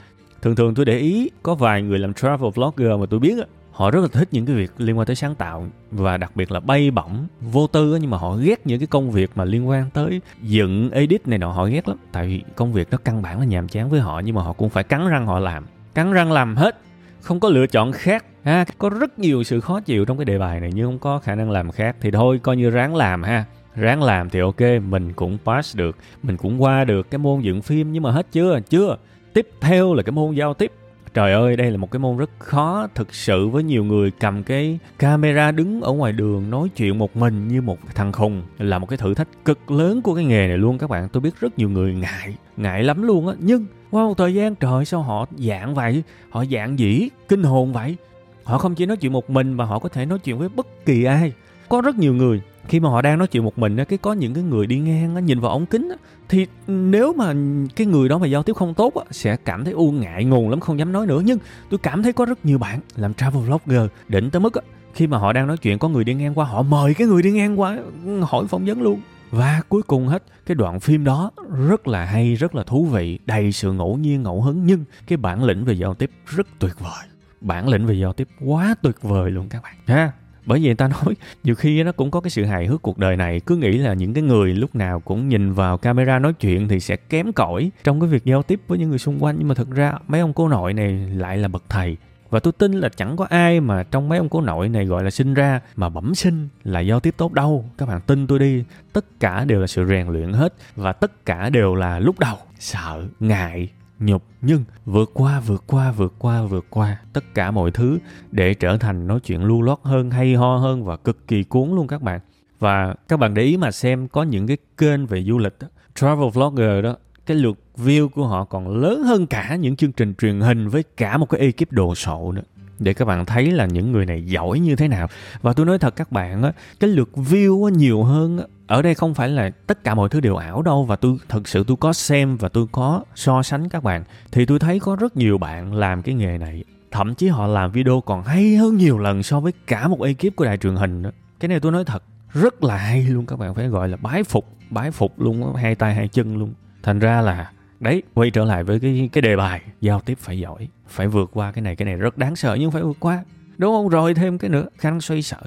Thường 0.42 0.56
thường 0.56 0.74
tôi 0.74 0.84
để 0.84 0.98
ý 0.98 1.30
có 1.42 1.54
vài 1.54 1.82
người 1.82 1.98
làm 1.98 2.14
travel 2.14 2.50
vlogger 2.54 3.00
mà 3.00 3.06
tôi 3.10 3.20
biết 3.20 3.38
á 3.38 3.44
họ 3.74 3.90
rất 3.90 4.00
là 4.00 4.08
thích 4.12 4.28
những 4.32 4.46
cái 4.46 4.56
việc 4.56 4.70
liên 4.78 4.98
quan 4.98 5.06
tới 5.06 5.16
sáng 5.16 5.34
tạo 5.34 5.66
và 5.90 6.16
đặc 6.16 6.36
biệt 6.36 6.52
là 6.52 6.60
bay 6.60 6.90
bổng, 6.90 7.26
vô 7.40 7.66
tư 7.66 7.98
nhưng 8.00 8.10
mà 8.10 8.16
họ 8.16 8.36
ghét 8.36 8.66
những 8.66 8.78
cái 8.78 8.86
công 8.86 9.10
việc 9.10 9.30
mà 9.34 9.44
liên 9.44 9.68
quan 9.68 9.90
tới 9.90 10.20
dựng 10.42 10.90
edit 10.90 11.28
này 11.28 11.38
nọ, 11.38 11.52
họ 11.52 11.66
ghét 11.66 11.88
lắm. 11.88 11.96
Tại 12.12 12.26
vì 12.26 12.42
công 12.56 12.72
việc 12.72 12.88
nó 12.90 12.98
căn 13.04 13.22
bản 13.22 13.38
là 13.38 13.44
nhàm 13.44 13.68
chán 13.68 13.90
với 13.90 14.00
họ, 14.00 14.20
nhưng 14.24 14.34
mà 14.34 14.42
họ 14.42 14.52
cũng 14.52 14.70
phải 14.70 14.84
cắn 14.84 15.08
răng 15.08 15.26
họ 15.26 15.38
làm. 15.38 15.66
Cắn 15.94 16.12
răng 16.12 16.32
làm 16.32 16.56
hết, 16.56 16.78
không 17.20 17.40
có 17.40 17.48
lựa 17.48 17.66
chọn 17.66 17.92
khác. 17.92 18.24
Ha, 18.44 18.64
có 18.78 18.88
rất 18.88 19.18
nhiều 19.18 19.42
sự 19.42 19.60
khó 19.60 19.80
chịu 19.80 20.04
trong 20.04 20.18
cái 20.18 20.24
đề 20.24 20.38
bài 20.38 20.60
này, 20.60 20.70
nhưng 20.74 20.86
không 20.86 20.98
có 20.98 21.18
khả 21.18 21.34
năng 21.34 21.50
làm 21.50 21.70
khác 21.70 21.96
thì 22.00 22.10
thôi, 22.10 22.40
coi 22.42 22.56
như 22.56 22.70
ráng 22.70 22.96
làm 22.96 23.22
ha. 23.22 23.44
Ráng 23.74 24.02
làm 24.02 24.30
thì 24.30 24.40
ok, 24.40 24.60
mình 24.88 25.12
cũng 25.12 25.38
pass 25.44 25.76
được, 25.76 25.96
mình 26.22 26.36
cũng 26.36 26.62
qua 26.62 26.84
được 26.84 27.10
cái 27.10 27.18
môn 27.18 27.40
dựng 27.40 27.62
phim, 27.62 27.92
nhưng 27.92 28.02
mà 28.02 28.10
hết 28.10 28.26
chưa? 28.32 28.60
Chưa. 28.70 28.96
Tiếp 29.32 29.48
theo 29.60 29.94
là 29.94 30.02
cái 30.02 30.12
môn 30.12 30.34
giao 30.34 30.54
tiếp 30.54 30.72
trời 31.14 31.32
ơi, 31.32 31.56
đây 31.56 31.70
là 31.70 31.76
một 31.76 31.90
cái 31.90 31.98
môn 31.98 32.16
rất 32.16 32.30
khó 32.38 32.88
thực 32.94 33.14
sự 33.14 33.48
với 33.48 33.62
nhiều 33.62 33.84
người 33.84 34.10
cầm 34.10 34.42
cái 34.42 34.78
camera 34.98 35.52
đứng 35.52 35.80
ở 35.80 35.92
ngoài 35.92 36.12
đường 36.12 36.50
nói 36.50 36.68
chuyện 36.76 36.98
một 36.98 37.16
mình 37.16 37.48
như 37.48 37.62
một 37.62 37.78
thằng 37.94 38.12
khùng. 38.12 38.42
Là 38.58 38.78
một 38.78 38.86
cái 38.86 38.96
thử 38.96 39.14
thách 39.14 39.28
cực 39.44 39.70
lớn 39.70 40.02
của 40.02 40.14
cái 40.14 40.24
nghề 40.24 40.48
này 40.48 40.58
luôn, 40.58 40.78
các 40.78 40.90
bạn. 40.90 41.08
Tôi 41.08 41.20
biết 41.20 41.40
rất 41.40 41.58
nhiều 41.58 41.70
người 41.70 41.94
ngại 41.94 42.36
ngại 42.56 42.82
lắm 42.82 43.02
luôn 43.02 43.28
á. 43.28 43.34
Nhưng 43.38 43.66
qua 43.90 44.04
một 44.04 44.18
thời 44.18 44.34
gian, 44.34 44.54
trời, 44.54 44.84
sao 44.84 45.02
họ 45.02 45.26
dạng 45.38 45.74
vậy? 45.74 46.02
Họ 46.30 46.44
dạng 46.44 46.78
dĩ 46.78 47.08
kinh 47.28 47.42
hồn 47.42 47.72
vậy? 47.72 47.96
Họ 48.44 48.58
không 48.58 48.74
chỉ 48.74 48.86
nói 48.86 48.96
chuyện 48.96 49.12
một 49.12 49.30
mình 49.30 49.52
mà 49.52 49.64
họ 49.64 49.78
có 49.78 49.88
thể 49.88 50.06
nói 50.06 50.18
chuyện 50.18 50.38
với 50.38 50.48
bất 50.48 50.66
kỳ 50.86 51.04
ai. 51.04 51.32
Có 51.68 51.80
rất 51.80 51.96
nhiều 51.96 52.14
người 52.14 52.40
khi 52.68 52.80
mà 52.80 52.88
họ 52.88 53.02
đang 53.02 53.18
nói 53.18 53.28
chuyện 53.28 53.44
một 53.44 53.58
mình 53.58 53.84
cái 53.88 53.98
có 53.98 54.12
những 54.12 54.34
cái 54.34 54.42
người 54.42 54.66
đi 54.66 54.78
ngang 54.78 55.26
nhìn 55.26 55.40
vào 55.40 55.50
ống 55.50 55.66
kính 55.66 55.92
thì 56.28 56.46
nếu 56.66 57.12
mà 57.12 57.34
cái 57.76 57.86
người 57.86 58.08
đó 58.08 58.18
mà 58.18 58.26
giao 58.26 58.42
tiếp 58.42 58.52
không 58.52 58.74
tốt 58.74 58.92
sẽ 59.10 59.36
cảm 59.36 59.64
thấy 59.64 59.72
u 59.72 59.92
ngại 59.92 60.24
ngùng 60.24 60.50
lắm, 60.50 60.60
không 60.60 60.78
dám 60.78 60.92
nói 60.92 61.06
nữa. 61.06 61.22
Nhưng 61.24 61.38
tôi 61.70 61.78
cảm 61.82 62.02
thấy 62.02 62.12
có 62.12 62.24
rất 62.24 62.44
nhiều 62.44 62.58
bạn 62.58 62.80
làm 62.96 63.14
travel 63.14 63.42
vlogger 63.42 63.90
đỉnh 64.08 64.30
tới 64.30 64.40
mức 64.40 64.52
khi 64.94 65.06
mà 65.06 65.18
họ 65.18 65.32
đang 65.32 65.46
nói 65.46 65.56
chuyện, 65.56 65.78
có 65.78 65.88
người 65.88 66.04
đi 66.04 66.14
ngang 66.14 66.38
qua, 66.38 66.46
họ 66.46 66.62
mời 66.62 66.94
cái 66.94 67.06
người 67.06 67.22
đi 67.22 67.32
ngang 67.32 67.60
qua, 67.60 67.78
hỏi 68.22 68.46
phỏng 68.46 68.64
vấn 68.64 68.82
luôn. 68.82 69.00
Và 69.30 69.60
cuối 69.68 69.82
cùng 69.82 70.08
hết, 70.08 70.22
cái 70.46 70.54
đoạn 70.54 70.80
phim 70.80 71.04
đó 71.04 71.30
rất 71.68 71.88
là 71.88 72.04
hay, 72.04 72.34
rất 72.34 72.54
là 72.54 72.62
thú 72.62 72.84
vị, 72.84 73.18
đầy 73.26 73.52
sự 73.52 73.72
ngẫu 73.72 73.96
nhiên, 73.96 74.22
ngẫu 74.22 74.42
hứng. 74.42 74.66
Nhưng 74.66 74.84
cái 75.06 75.16
bản 75.16 75.44
lĩnh 75.44 75.64
về 75.64 75.74
giao 75.74 75.94
tiếp 75.94 76.10
rất 76.26 76.46
tuyệt 76.58 76.80
vời. 76.80 77.08
Bản 77.40 77.68
lĩnh 77.68 77.86
về 77.86 77.94
giao 77.94 78.12
tiếp 78.12 78.28
quá 78.40 78.74
tuyệt 78.82 79.02
vời 79.02 79.30
luôn 79.30 79.48
các 79.48 79.62
bạn 79.62 79.74
ha 79.86 80.12
bởi 80.46 80.58
vì 80.58 80.66
người 80.66 80.74
ta 80.74 80.88
nói 80.88 81.14
nhiều 81.44 81.54
khi 81.54 81.82
nó 81.82 81.92
cũng 81.92 82.10
có 82.10 82.20
cái 82.20 82.30
sự 82.30 82.44
hài 82.44 82.66
hước 82.66 82.82
cuộc 82.82 82.98
đời 82.98 83.16
này. 83.16 83.40
Cứ 83.40 83.56
nghĩ 83.56 83.78
là 83.78 83.94
những 83.94 84.14
cái 84.14 84.22
người 84.22 84.54
lúc 84.54 84.74
nào 84.74 85.00
cũng 85.00 85.28
nhìn 85.28 85.52
vào 85.52 85.78
camera 85.78 86.18
nói 86.18 86.32
chuyện 86.32 86.68
thì 86.68 86.80
sẽ 86.80 86.96
kém 86.96 87.32
cỏi 87.32 87.70
trong 87.84 88.00
cái 88.00 88.08
việc 88.08 88.24
giao 88.24 88.42
tiếp 88.42 88.60
với 88.68 88.78
những 88.78 88.90
người 88.90 88.98
xung 88.98 89.24
quanh. 89.24 89.36
Nhưng 89.38 89.48
mà 89.48 89.54
thực 89.54 89.70
ra 89.70 89.92
mấy 90.08 90.20
ông 90.20 90.32
cô 90.32 90.48
nội 90.48 90.72
này 90.72 90.92
lại 90.92 91.38
là 91.38 91.48
bậc 91.48 91.62
thầy. 91.68 91.96
Và 92.30 92.40
tôi 92.40 92.52
tin 92.52 92.72
là 92.72 92.88
chẳng 92.88 93.16
có 93.16 93.26
ai 93.30 93.60
mà 93.60 93.82
trong 93.82 94.08
mấy 94.08 94.18
ông 94.18 94.28
cô 94.28 94.40
nội 94.40 94.68
này 94.68 94.84
gọi 94.84 95.04
là 95.04 95.10
sinh 95.10 95.34
ra 95.34 95.60
mà 95.76 95.88
bẩm 95.88 96.14
sinh 96.14 96.48
là 96.64 96.80
giao 96.80 97.00
tiếp 97.00 97.14
tốt 97.16 97.32
đâu. 97.32 97.70
Các 97.78 97.88
bạn 97.88 98.00
tin 98.00 98.26
tôi 98.26 98.38
đi. 98.38 98.64
Tất 98.92 99.20
cả 99.20 99.44
đều 99.44 99.60
là 99.60 99.66
sự 99.66 99.86
rèn 99.86 100.08
luyện 100.08 100.32
hết 100.32 100.54
và 100.76 100.92
tất 100.92 101.26
cả 101.26 101.50
đều 101.50 101.74
là 101.74 101.98
lúc 101.98 102.18
đầu. 102.18 102.36
Sợ, 102.58 103.04
ngại 103.20 103.68
nhục 103.98 104.22
nhưng 104.42 104.64
vượt 104.84 105.10
qua 105.14 105.40
vượt 105.40 105.64
qua 105.66 105.92
vượt 105.92 106.14
qua 106.18 106.42
vượt 106.42 106.66
qua 106.70 107.00
tất 107.12 107.24
cả 107.34 107.50
mọi 107.50 107.70
thứ 107.70 107.98
để 108.30 108.54
trở 108.54 108.76
thành 108.76 109.06
nói 109.06 109.20
chuyện 109.20 109.44
lưu 109.44 109.62
loát 109.62 109.78
hơn 109.82 110.10
hay 110.10 110.34
ho 110.34 110.56
hơn 110.56 110.84
và 110.84 110.96
cực 110.96 111.28
kỳ 111.28 111.42
cuốn 111.42 111.70
luôn 111.70 111.86
các 111.86 112.02
bạn. 112.02 112.20
Và 112.58 112.94
các 113.08 113.18
bạn 113.18 113.34
để 113.34 113.42
ý 113.42 113.56
mà 113.56 113.70
xem 113.70 114.08
có 114.08 114.22
những 114.22 114.46
cái 114.46 114.56
kênh 114.76 115.06
về 115.06 115.22
du 115.24 115.38
lịch 115.38 115.58
đó, 115.60 115.68
travel 115.94 116.28
vlogger 116.28 116.84
đó 116.84 116.96
cái 117.26 117.36
lượt 117.36 117.58
view 117.76 118.08
của 118.08 118.26
họ 118.26 118.44
còn 118.44 118.68
lớn 118.68 119.02
hơn 119.02 119.26
cả 119.26 119.56
những 119.56 119.76
chương 119.76 119.92
trình 119.92 120.14
truyền 120.14 120.40
hình 120.40 120.68
với 120.68 120.84
cả 120.96 121.16
một 121.16 121.26
cái 121.26 121.40
ekip 121.40 121.72
đồ 121.72 121.94
sộ 121.94 122.32
nữa 122.32 122.42
để 122.78 122.94
các 122.94 123.04
bạn 123.04 123.26
thấy 123.26 123.50
là 123.50 123.66
những 123.66 123.92
người 123.92 124.06
này 124.06 124.24
giỏi 124.24 124.58
như 124.58 124.76
thế 124.76 124.88
nào. 124.88 125.08
Và 125.42 125.52
tôi 125.52 125.66
nói 125.66 125.78
thật 125.78 125.96
các 125.96 126.12
bạn 126.12 126.42
á 126.42 126.52
cái 126.80 126.90
lượt 126.90 127.10
view 127.14 127.64
á, 127.64 127.70
nhiều 127.76 128.02
hơn 128.02 128.38
á, 128.38 128.44
ở 128.66 128.82
đây 128.82 128.94
không 128.94 129.14
phải 129.14 129.28
là 129.28 129.50
tất 129.66 129.84
cả 129.84 129.94
mọi 129.94 130.08
thứ 130.08 130.20
đều 130.20 130.36
ảo 130.36 130.62
đâu 130.62 130.84
và 130.84 130.96
tôi 130.96 131.16
thật 131.28 131.48
sự 131.48 131.64
tôi 131.66 131.76
có 131.76 131.92
xem 131.92 132.36
và 132.36 132.48
tôi 132.48 132.66
có 132.72 133.04
so 133.14 133.42
sánh 133.42 133.68
các 133.68 133.82
bạn 133.82 134.04
thì 134.32 134.46
tôi 134.46 134.58
thấy 134.58 134.80
có 134.80 134.96
rất 134.96 135.16
nhiều 135.16 135.38
bạn 135.38 135.74
làm 135.74 136.02
cái 136.02 136.14
nghề 136.14 136.38
này. 136.38 136.64
Thậm 136.90 137.14
chí 137.14 137.28
họ 137.28 137.46
làm 137.46 137.70
video 137.72 138.00
còn 138.00 138.22
hay 138.22 138.56
hơn 138.56 138.76
nhiều 138.76 138.98
lần 138.98 139.22
so 139.22 139.40
với 139.40 139.52
cả 139.66 139.88
một 139.88 140.02
ekip 140.02 140.36
của 140.36 140.44
đài 140.44 140.56
truyền 140.56 140.76
hình 140.76 141.02
đó 141.02 141.10
cái 141.40 141.48
này 141.48 141.60
tôi 141.60 141.72
nói 141.72 141.84
thật 141.84 142.02
rất 142.32 142.64
là 142.64 142.76
hay 142.76 143.02
luôn 143.02 143.26
các 143.26 143.38
bạn 143.38 143.54
phải 143.54 143.68
gọi 143.68 143.88
là 143.88 143.96
bái 143.96 144.24
phục 144.24 144.48
bái 144.70 144.90
phục 144.90 145.20
luôn 145.20 145.54
hai 145.54 145.74
tay 145.74 145.94
hai 145.94 146.08
chân 146.08 146.36
luôn. 146.36 146.54
Thành 146.82 146.98
ra 146.98 147.20
là 147.20 147.50
đấy. 147.80 148.02
Quay 148.14 148.30
trở 148.30 148.44
lại 148.44 148.64
với 148.64 148.80
cái 148.80 149.08
cái 149.12 149.22
đề 149.22 149.36
bài, 149.36 149.62
giao 149.80 150.00
tiếp 150.00 150.18
phải 150.20 150.38
giỏi, 150.38 150.68
phải 150.88 151.08
vượt 151.08 151.30
qua 151.32 151.52
cái 151.52 151.62
này 151.62 151.76
cái 151.76 151.86
này 151.86 151.96
rất 151.96 152.18
đáng 152.18 152.36
sợ 152.36 152.56
nhưng 152.60 152.70
phải 152.70 152.82
vượt 152.82 152.96
qua. 153.00 153.24
Đúng 153.58 153.72
không? 153.72 153.88
Rồi 153.88 154.14
thêm 154.14 154.38
cái 154.38 154.50
nữa 154.50 154.66
khả 154.78 154.90
năng 154.90 155.00
xoay 155.00 155.22
sở. 155.22 155.40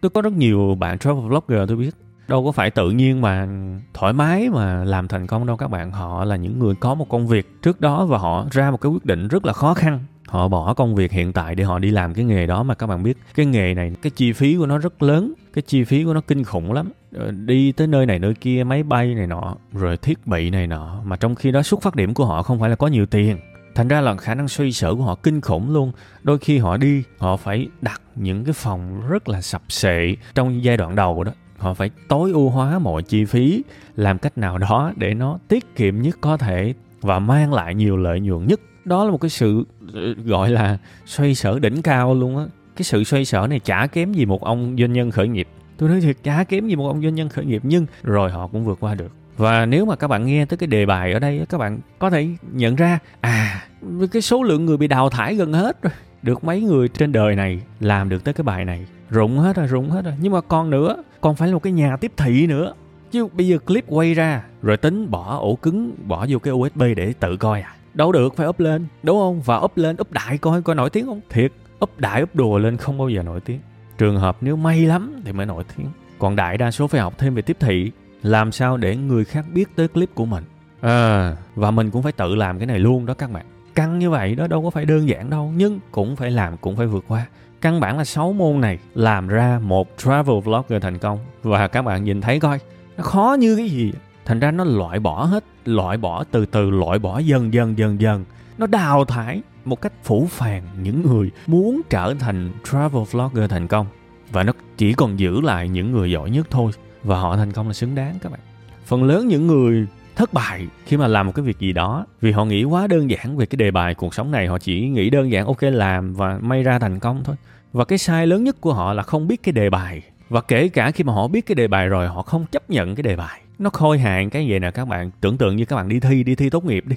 Tôi 0.00 0.10
có 0.10 0.22
rất 0.22 0.32
nhiều 0.32 0.76
bạn 0.80 0.98
travel 0.98 1.26
blogger 1.28 1.68
tôi 1.68 1.76
biết. 1.76 1.90
Đâu 2.28 2.44
có 2.44 2.52
phải 2.52 2.70
tự 2.70 2.90
nhiên 2.90 3.20
mà 3.20 3.48
thoải 3.94 4.12
mái 4.12 4.50
mà 4.50 4.84
làm 4.84 5.08
thành 5.08 5.26
công 5.26 5.46
đâu 5.46 5.56
các 5.56 5.68
bạn. 5.68 5.90
Họ 5.90 6.24
là 6.24 6.36
những 6.36 6.58
người 6.58 6.74
có 6.74 6.94
một 6.94 7.08
công 7.08 7.26
việc 7.26 7.62
trước 7.62 7.80
đó 7.80 8.06
và 8.06 8.18
họ 8.18 8.46
ra 8.50 8.70
một 8.70 8.80
cái 8.80 8.92
quyết 8.92 9.04
định 9.04 9.28
rất 9.28 9.44
là 9.44 9.52
khó 9.52 9.74
khăn 9.74 10.00
họ 10.34 10.48
bỏ 10.48 10.74
công 10.74 10.94
việc 10.94 11.12
hiện 11.12 11.32
tại 11.32 11.54
để 11.54 11.64
họ 11.64 11.78
đi 11.78 11.90
làm 11.90 12.14
cái 12.14 12.24
nghề 12.24 12.46
đó. 12.46 12.62
Mà 12.62 12.74
các 12.74 12.86
bạn 12.86 13.02
biết, 13.02 13.18
cái 13.34 13.46
nghề 13.46 13.74
này, 13.74 13.92
cái 14.02 14.10
chi 14.10 14.32
phí 14.32 14.56
của 14.56 14.66
nó 14.66 14.78
rất 14.78 15.02
lớn, 15.02 15.32
cái 15.52 15.62
chi 15.62 15.84
phí 15.84 16.04
của 16.04 16.14
nó 16.14 16.20
kinh 16.20 16.44
khủng 16.44 16.72
lắm. 16.72 16.90
Ờ, 17.14 17.30
đi 17.30 17.72
tới 17.72 17.86
nơi 17.86 18.06
này 18.06 18.18
nơi 18.18 18.34
kia, 18.34 18.64
máy 18.64 18.82
bay 18.82 19.14
này 19.14 19.26
nọ, 19.26 19.56
rồi 19.72 19.96
thiết 19.96 20.26
bị 20.26 20.50
này 20.50 20.66
nọ. 20.66 21.00
Mà 21.04 21.16
trong 21.16 21.34
khi 21.34 21.50
đó 21.50 21.62
xuất 21.62 21.82
phát 21.82 21.94
điểm 21.96 22.14
của 22.14 22.24
họ 22.26 22.42
không 22.42 22.60
phải 22.60 22.70
là 22.70 22.76
có 22.76 22.86
nhiều 22.86 23.06
tiền. 23.06 23.38
Thành 23.74 23.88
ra 23.88 24.00
là 24.00 24.16
khả 24.16 24.34
năng 24.34 24.48
xoay 24.48 24.72
sở 24.72 24.94
của 24.94 25.02
họ 25.02 25.14
kinh 25.14 25.40
khủng 25.40 25.72
luôn. 25.74 25.92
Đôi 26.22 26.38
khi 26.38 26.58
họ 26.58 26.76
đi, 26.76 27.02
họ 27.18 27.36
phải 27.36 27.68
đặt 27.80 28.00
những 28.14 28.44
cái 28.44 28.52
phòng 28.52 29.08
rất 29.08 29.28
là 29.28 29.40
sập 29.40 29.62
sệ 29.68 30.16
trong 30.34 30.64
giai 30.64 30.76
đoạn 30.76 30.94
đầu 30.94 31.24
đó. 31.24 31.32
Họ 31.58 31.74
phải 31.74 31.90
tối 32.08 32.32
ưu 32.32 32.50
hóa 32.50 32.78
mọi 32.78 33.02
chi 33.02 33.24
phí, 33.24 33.62
làm 33.96 34.18
cách 34.18 34.38
nào 34.38 34.58
đó 34.58 34.92
để 34.96 35.14
nó 35.14 35.38
tiết 35.48 35.76
kiệm 35.76 36.02
nhất 36.02 36.18
có 36.20 36.36
thể 36.36 36.74
và 37.00 37.18
mang 37.18 37.52
lại 37.52 37.74
nhiều 37.74 37.96
lợi 37.96 38.20
nhuận 38.20 38.46
nhất 38.46 38.60
đó 38.84 39.04
là 39.04 39.10
một 39.10 39.18
cái 39.20 39.28
sự 39.28 39.64
ờ, 39.94 40.14
gọi 40.24 40.50
là 40.50 40.78
xoay 41.06 41.34
sở 41.34 41.58
đỉnh 41.58 41.82
cao 41.82 42.14
luôn 42.14 42.38
á. 42.38 42.44
Cái 42.76 42.84
sự 42.84 43.04
xoay 43.04 43.24
sở 43.24 43.46
này 43.46 43.60
chả 43.60 43.86
kém 43.86 44.12
gì 44.12 44.26
một 44.26 44.44
ông 44.44 44.76
doanh 44.78 44.92
nhân 44.92 45.10
khởi 45.10 45.28
nghiệp. 45.28 45.48
Tôi 45.76 45.88
nói 45.88 46.00
thiệt, 46.00 46.16
chả 46.22 46.44
kém 46.44 46.68
gì 46.68 46.76
một 46.76 46.86
ông 46.88 47.02
doanh 47.02 47.14
nhân 47.14 47.28
khởi 47.28 47.44
nghiệp, 47.44 47.62
nhưng 47.64 47.86
rồi 48.02 48.30
họ 48.30 48.46
cũng 48.46 48.64
vượt 48.64 48.80
qua 48.80 48.94
được. 48.94 49.12
Và 49.36 49.66
nếu 49.66 49.84
mà 49.84 49.96
các 49.96 50.08
bạn 50.08 50.26
nghe 50.26 50.44
tới 50.46 50.56
cái 50.56 50.66
đề 50.66 50.86
bài 50.86 51.12
ở 51.12 51.18
đây 51.18 51.46
các 51.48 51.58
bạn 51.58 51.78
có 51.98 52.10
thể 52.10 52.28
nhận 52.52 52.76
ra 52.76 52.98
à 53.20 53.64
cái 54.12 54.22
số 54.22 54.42
lượng 54.42 54.66
người 54.66 54.76
bị 54.76 54.88
đào 54.88 55.10
thải 55.10 55.34
gần 55.34 55.52
hết 55.52 55.82
rồi. 55.82 55.92
Được 56.22 56.44
mấy 56.44 56.60
người 56.60 56.88
trên 56.88 57.12
đời 57.12 57.36
này 57.36 57.60
làm 57.80 58.08
được 58.08 58.24
tới 58.24 58.34
cái 58.34 58.44
bài 58.44 58.64
này. 58.64 58.86
Rụng 59.10 59.38
hết 59.38 59.56
rồi, 59.56 59.66
rụng 59.66 59.90
hết 59.90 60.04
rồi. 60.04 60.14
Nhưng 60.20 60.32
mà 60.32 60.40
còn 60.40 60.70
nữa, 60.70 60.96
còn 61.20 61.36
phải 61.36 61.48
là 61.48 61.54
một 61.54 61.62
cái 61.62 61.72
nhà 61.72 61.96
tiếp 61.96 62.12
thị 62.16 62.46
nữa. 62.46 62.74
Chứ 63.10 63.26
bây 63.32 63.46
giờ 63.46 63.58
clip 63.58 63.84
quay 63.88 64.14
ra, 64.14 64.42
rồi 64.62 64.76
tính 64.76 65.10
bỏ 65.10 65.38
ổ 65.38 65.54
cứng, 65.54 65.94
bỏ 66.06 66.26
vô 66.28 66.38
cái 66.38 66.54
usb 66.54 66.82
để 66.96 67.12
tự 67.20 67.36
coi 67.36 67.60
à 67.60 67.74
đâu 67.94 68.12
được 68.12 68.36
phải 68.36 68.46
up 68.46 68.60
lên. 68.60 68.86
Đúng 69.02 69.18
không? 69.18 69.40
Và 69.40 69.56
up 69.56 69.76
lên 69.76 69.96
up 70.00 70.12
đại 70.12 70.38
coi 70.38 70.62
coi 70.62 70.76
nổi 70.76 70.90
tiếng 70.90 71.06
không? 71.06 71.20
Thiệt 71.30 71.52
up 71.84 71.90
đại 71.98 72.22
up 72.22 72.34
đùa 72.34 72.58
lên 72.58 72.76
không 72.76 72.98
bao 72.98 73.08
giờ 73.08 73.22
nổi 73.22 73.40
tiếng. 73.40 73.60
Trường 73.98 74.18
hợp 74.18 74.36
nếu 74.40 74.56
may 74.56 74.80
lắm 74.80 75.22
thì 75.24 75.32
mới 75.32 75.46
nổi 75.46 75.64
tiếng. 75.76 75.86
Còn 76.18 76.36
đại 76.36 76.58
đa 76.58 76.70
số 76.70 76.86
phải 76.86 77.00
học 77.00 77.14
thêm 77.18 77.34
về 77.34 77.42
tiếp 77.42 77.56
thị. 77.60 77.90
Làm 78.22 78.52
sao 78.52 78.76
để 78.76 78.96
người 78.96 79.24
khác 79.24 79.44
biết 79.52 79.76
tới 79.76 79.88
clip 79.88 80.14
của 80.14 80.24
mình? 80.24 80.44
À, 80.80 81.36
và 81.54 81.70
mình 81.70 81.90
cũng 81.90 82.02
phải 82.02 82.12
tự 82.12 82.34
làm 82.34 82.58
cái 82.58 82.66
này 82.66 82.78
luôn 82.78 83.06
đó 83.06 83.14
các 83.14 83.30
bạn. 83.30 83.46
Căng 83.74 83.98
như 83.98 84.10
vậy 84.10 84.34
đó 84.34 84.46
đâu 84.46 84.62
có 84.62 84.70
phải 84.70 84.84
đơn 84.84 85.08
giản 85.08 85.30
đâu. 85.30 85.52
Nhưng 85.56 85.80
cũng 85.90 86.16
phải 86.16 86.30
làm 86.30 86.56
cũng 86.56 86.76
phải 86.76 86.86
vượt 86.86 87.04
qua. 87.08 87.26
Căn 87.60 87.80
bản 87.80 87.98
là 87.98 88.04
6 88.04 88.32
môn 88.32 88.60
này 88.60 88.78
làm 88.94 89.28
ra 89.28 89.60
một 89.62 89.88
travel 89.98 90.40
vlogger 90.44 90.82
thành 90.82 90.98
công. 90.98 91.18
Và 91.42 91.68
các 91.68 91.82
bạn 91.82 92.04
nhìn 92.04 92.20
thấy 92.20 92.40
coi 92.40 92.58
nó 92.96 93.02
khó 93.02 93.36
như 93.38 93.56
cái 93.56 93.68
gì 93.68 93.92
thành 94.24 94.40
ra 94.40 94.50
nó 94.50 94.64
loại 94.64 95.00
bỏ 95.00 95.24
hết, 95.24 95.44
loại 95.64 95.96
bỏ, 95.96 96.24
từ 96.24 96.46
từ 96.46 96.70
loại 96.70 96.98
bỏ, 96.98 97.18
dần 97.18 97.54
dần 97.54 97.78
dần 97.78 98.00
dần. 98.00 98.24
Nó 98.58 98.66
đào 98.66 99.04
thải 99.04 99.42
một 99.64 99.80
cách 99.80 99.92
phủ 100.04 100.26
phàng 100.30 100.62
những 100.82 101.02
người 101.02 101.30
muốn 101.46 101.80
trở 101.90 102.14
thành 102.18 102.50
travel 102.70 103.02
vlogger 103.10 103.50
thành 103.50 103.66
công. 103.66 103.86
Và 104.30 104.42
nó 104.42 104.52
chỉ 104.76 104.92
còn 104.92 105.18
giữ 105.18 105.40
lại 105.40 105.68
những 105.68 105.92
người 105.92 106.10
giỏi 106.10 106.30
nhất 106.30 106.46
thôi. 106.50 106.72
Và 107.02 107.20
họ 107.20 107.36
thành 107.36 107.52
công 107.52 107.66
là 107.66 107.72
xứng 107.72 107.94
đáng, 107.94 108.14
các 108.22 108.32
bạn. 108.32 108.40
Phần 108.84 109.04
lớn 109.04 109.28
những 109.28 109.46
người 109.46 109.86
thất 110.16 110.32
bại 110.32 110.66
khi 110.86 110.96
mà 110.96 111.06
làm 111.06 111.26
một 111.26 111.32
cái 111.34 111.44
việc 111.44 111.58
gì 111.58 111.72
đó, 111.72 112.06
vì 112.20 112.32
họ 112.32 112.44
nghĩ 112.44 112.64
quá 112.64 112.86
đơn 112.86 113.10
giản 113.10 113.36
về 113.36 113.46
cái 113.46 113.56
đề 113.56 113.70
bài 113.70 113.94
cuộc 113.94 114.14
sống 114.14 114.30
này, 114.30 114.46
họ 114.46 114.58
chỉ 114.58 114.88
nghĩ 114.88 115.10
đơn 115.10 115.32
giản, 115.32 115.46
ok, 115.46 115.62
làm 115.62 116.14
và 116.14 116.38
may 116.42 116.62
ra 116.62 116.78
thành 116.78 116.98
công 116.98 117.24
thôi. 117.24 117.36
Và 117.72 117.84
cái 117.84 117.98
sai 117.98 118.26
lớn 118.26 118.44
nhất 118.44 118.60
của 118.60 118.74
họ 118.74 118.92
là 118.92 119.02
không 119.02 119.28
biết 119.28 119.42
cái 119.42 119.52
đề 119.52 119.70
bài. 119.70 120.02
Và 120.28 120.40
kể 120.40 120.68
cả 120.68 120.90
khi 120.90 121.04
mà 121.04 121.12
họ 121.12 121.28
biết 121.28 121.46
cái 121.46 121.54
đề 121.54 121.68
bài 121.68 121.88
rồi, 121.88 122.08
họ 122.08 122.22
không 122.22 122.46
chấp 122.52 122.70
nhận 122.70 122.94
cái 122.94 123.02
đề 123.02 123.16
bài 123.16 123.40
nó 123.64 123.70
khôi 123.70 123.98
hạn 123.98 124.30
cái 124.30 124.46
gì 124.46 124.58
nè, 124.58 124.70
các 124.70 124.84
bạn? 124.84 125.10
Tưởng 125.20 125.36
tượng 125.36 125.56
như 125.56 125.64
các 125.64 125.76
bạn 125.76 125.88
đi 125.88 126.00
thi 126.00 126.22
đi 126.24 126.34
thi 126.34 126.50
tốt 126.50 126.64
nghiệp 126.64 126.84
đi. 126.86 126.96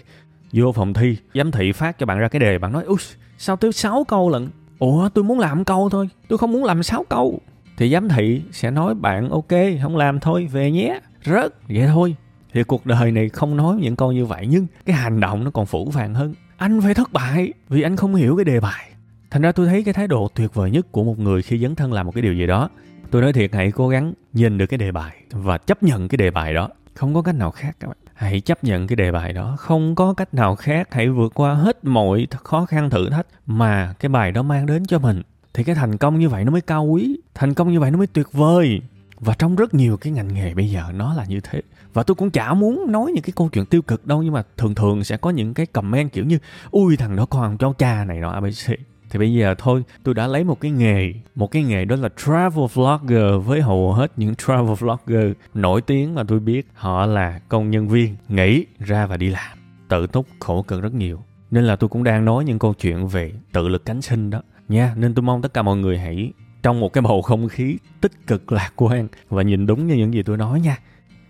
Vô 0.53 0.71
phòng 0.71 0.93
thi, 0.93 1.17
giám 1.33 1.51
thị 1.51 1.71
phát 1.71 1.97
cho 1.99 2.05
bạn 2.05 2.19
ra 2.19 2.27
cái 2.27 2.39
đề, 2.39 2.57
bạn 2.57 2.73
nói 2.73 2.83
ui 2.83 2.97
sao 3.37 3.55
tới 3.55 3.71
6 3.71 4.03
câu 4.07 4.29
lận? 4.29 4.49
Ủa, 4.79 5.09
tôi 5.09 5.23
muốn 5.23 5.39
làm 5.39 5.63
câu 5.63 5.89
thôi, 5.89 6.09
tôi 6.27 6.37
không 6.37 6.51
muốn 6.51 6.63
làm 6.63 6.83
6 6.83 7.05
câu. 7.09 7.39
Thì 7.77 7.91
giám 7.91 8.09
thị 8.09 8.41
sẽ 8.51 8.71
nói, 8.71 8.95
bạn 8.95 9.29
ok, 9.29 9.51
không 9.81 9.97
làm 9.97 10.19
thôi, 10.19 10.47
về 10.51 10.71
nhé. 10.71 10.99
Rớt. 11.25 11.53
Vậy 11.69 11.87
thôi. 11.87 12.15
Thì 12.53 12.63
cuộc 12.63 12.85
đời 12.85 13.11
này 13.11 13.29
không 13.29 13.57
nói 13.57 13.77
những 13.81 13.95
câu 13.95 14.11
như 14.11 14.25
vậy, 14.25 14.47
nhưng 14.49 14.67
cái 14.85 14.95
hành 14.95 15.19
động 15.19 15.43
nó 15.43 15.51
còn 15.51 15.65
phủ 15.65 15.91
phàng 15.91 16.13
hơn. 16.13 16.33
Anh 16.57 16.81
phải 16.81 16.93
thất 16.93 17.13
bại, 17.13 17.53
vì 17.69 17.81
anh 17.81 17.95
không 17.95 18.15
hiểu 18.15 18.35
cái 18.35 18.45
đề 18.45 18.59
bài. 18.59 18.89
Thành 19.31 19.41
ra 19.41 19.51
tôi 19.51 19.67
thấy 19.67 19.83
cái 19.83 19.93
thái 19.93 20.07
độ 20.07 20.29
tuyệt 20.35 20.53
vời 20.53 20.71
nhất 20.71 20.91
của 20.91 21.03
một 21.03 21.19
người 21.19 21.41
khi 21.41 21.59
dấn 21.59 21.75
thân 21.75 21.93
làm 21.93 22.05
một 22.05 22.11
cái 22.15 22.21
điều 22.21 22.33
gì 22.33 22.47
đó 22.47 22.69
tôi 23.11 23.21
nói 23.21 23.33
thiệt 23.33 23.53
hãy 23.53 23.71
cố 23.71 23.89
gắng 23.89 24.13
nhìn 24.33 24.57
được 24.57 24.65
cái 24.65 24.77
đề 24.77 24.91
bài 24.91 25.23
và 25.31 25.57
chấp 25.57 25.83
nhận 25.83 26.07
cái 26.07 26.17
đề 26.17 26.31
bài 26.31 26.53
đó. 26.53 26.69
Không 26.93 27.13
có 27.13 27.21
cách 27.21 27.35
nào 27.35 27.51
khác 27.51 27.77
các 27.79 27.87
bạn. 27.87 27.97
Hãy 28.13 28.41
chấp 28.41 28.63
nhận 28.63 28.87
cái 28.87 28.95
đề 28.95 29.11
bài 29.11 29.33
đó. 29.33 29.55
Không 29.59 29.95
có 29.95 30.13
cách 30.13 30.33
nào 30.33 30.55
khác. 30.55 30.87
Hãy 30.91 31.09
vượt 31.09 31.33
qua 31.35 31.53
hết 31.53 31.85
mọi 31.85 32.27
khó 32.43 32.65
khăn 32.65 32.89
thử 32.89 33.09
thách 33.09 33.27
mà 33.45 33.93
cái 33.99 34.09
bài 34.09 34.31
đó 34.31 34.41
mang 34.41 34.65
đến 34.65 34.85
cho 34.85 34.99
mình. 34.99 35.21
Thì 35.53 35.63
cái 35.63 35.75
thành 35.75 35.97
công 35.97 36.19
như 36.19 36.29
vậy 36.29 36.45
nó 36.45 36.51
mới 36.51 36.61
cao 36.61 36.85
quý. 36.85 37.19
Thành 37.33 37.53
công 37.53 37.71
như 37.71 37.79
vậy 37.79 37.91
nó 37.91 37.97
mới 37.97 38.07
tuyệt 38.07 38.31
vời. 38.31 38.81
Và 39.19 39.33
trong 39.33 39.55
rất 39.55 39.73
nhiều 39.73 39.97
cái 39.97 40.13
ngành 40.13 40.33
nghề 40.33 40.53
bây 40.53 40.69
giờ 40.69 40.83
nó 40.93 41.13
là 41.13 41.25
như 41.25 41.39
thế. 41.39 41.61
Và 41.93 42.03
tôi 42.03 42.15
cũng 42.15 42.31
chả 42.31 42.53
muốn 42.53 42.91
nói 42.91 43.11
những 43.11 43.23
cái 43.23 43.33
câu 43.35 43.49
chuyện 43.49 43.65
tiêu 43.65 43.81
cực 43.81 44.05
đâu 44.05 44.23
nhưng 44.23 44.33
mà 44.33 44.43
thường 44.57 44.75
thường 44.75 45.03
sẽ 45.03 45.17
có 45.17 45.29
những 45.29 45.53
cái 45.53 45.65
comment 45.65 46.11
kiểu 46.11 46.25
như 46.25 46.39
ui 46.71 46.97
thằng 46.97 47.15
đó 47.15 47.25
con 47.25 47.57
cháu 47.57 47.73
cha 47.73 48.03
này 48.03 48.19
nọ 48.19 48.31
abc 48.31 48.73
thì 49.09 49.19
bây 49.19 49.33
giờ 49.33 49.55
thôi, 49.57 49.83
tôi 50.03 50.13
đã 50.13 50.27
lấy 50.27 50.43
một 50.43 50.59
cái 50.61 50.71
nghề, 50.71 51.13
một 51.35 51.51
cái 51.51 51.63
nghề 51.63 51.85
đó 51.85 51.95
là 51.95 52.09
travel 52.25 52.65
vlogger 52.73 53.45
với 53.45 53.61
hầu 53.61 53.93
hết 53.93 54.11
những 54.17 54.35
travel 54.35 54.75
vlogger 54.79 55.31
nổi 55.53 55.81
tiếng 55.81 56.15
mà 56.15 56.23
tôi 56.27 56.39
biết. 56.39 56.67
Họ 56.73 57.05
là 57.05 57.39
công 57.49 57.71
nhân 57.71 57.87
viên, 57.87 58.15
nghỉ, 58.29 58.65
ra 58.79 59.05
và 59.05 59.17
đi 59.17 59.29
làm, 59.29 59.57
tự 59.89 60.07
túc, 60.07 60.25
khổ 60.39 60.61
cực 60.61 60.81
rất 60.81 60.93
nhiều. 60.93 61.19
Nên 61.51 61.63
là 61.63 61.75
tôi 61.75 61.89
cũng 61.89 62.03
đang 62.03 62.25
nói 62.25 62.45
những 62.45 62.59
câu 62.59 62.73
chuyện 62.73 63.07
về 63.07 63.31
tự 63.51 63.67
lực 63.67 63.85
cánh 63.85 64.01
sinh 64.01 64.29
đó. 64.29 64.41
Nha, 64.67 64.93
nên 64.97 65.13
tôi 65.13 65.23
mong 65.23 65.41
tất 65.41 65.53
cả 65.53 65.61
mọi 65.61 65.77
người 65.77 65.97
hãy 65.97 66.31
trong 66.63 66.79
một 66.79 66.93
cái 66.93 67.01
bầu 67.01 67.21
không 67.21 67.49
khí 67.49 67.77
tích 68.01 68.27
cực 68.27 68.51
lạc 68.51 68.71
quan 68.75 69.07
và 69.29 69.41
nhìn 69.41 69.65
đúng 69.65 69.87
như 69.87 69.95
những 69.95 70.13
gì 70.13 70.23
tôi 70.23 70.37
nói 70.37 70.61
nha. 70.61 70.77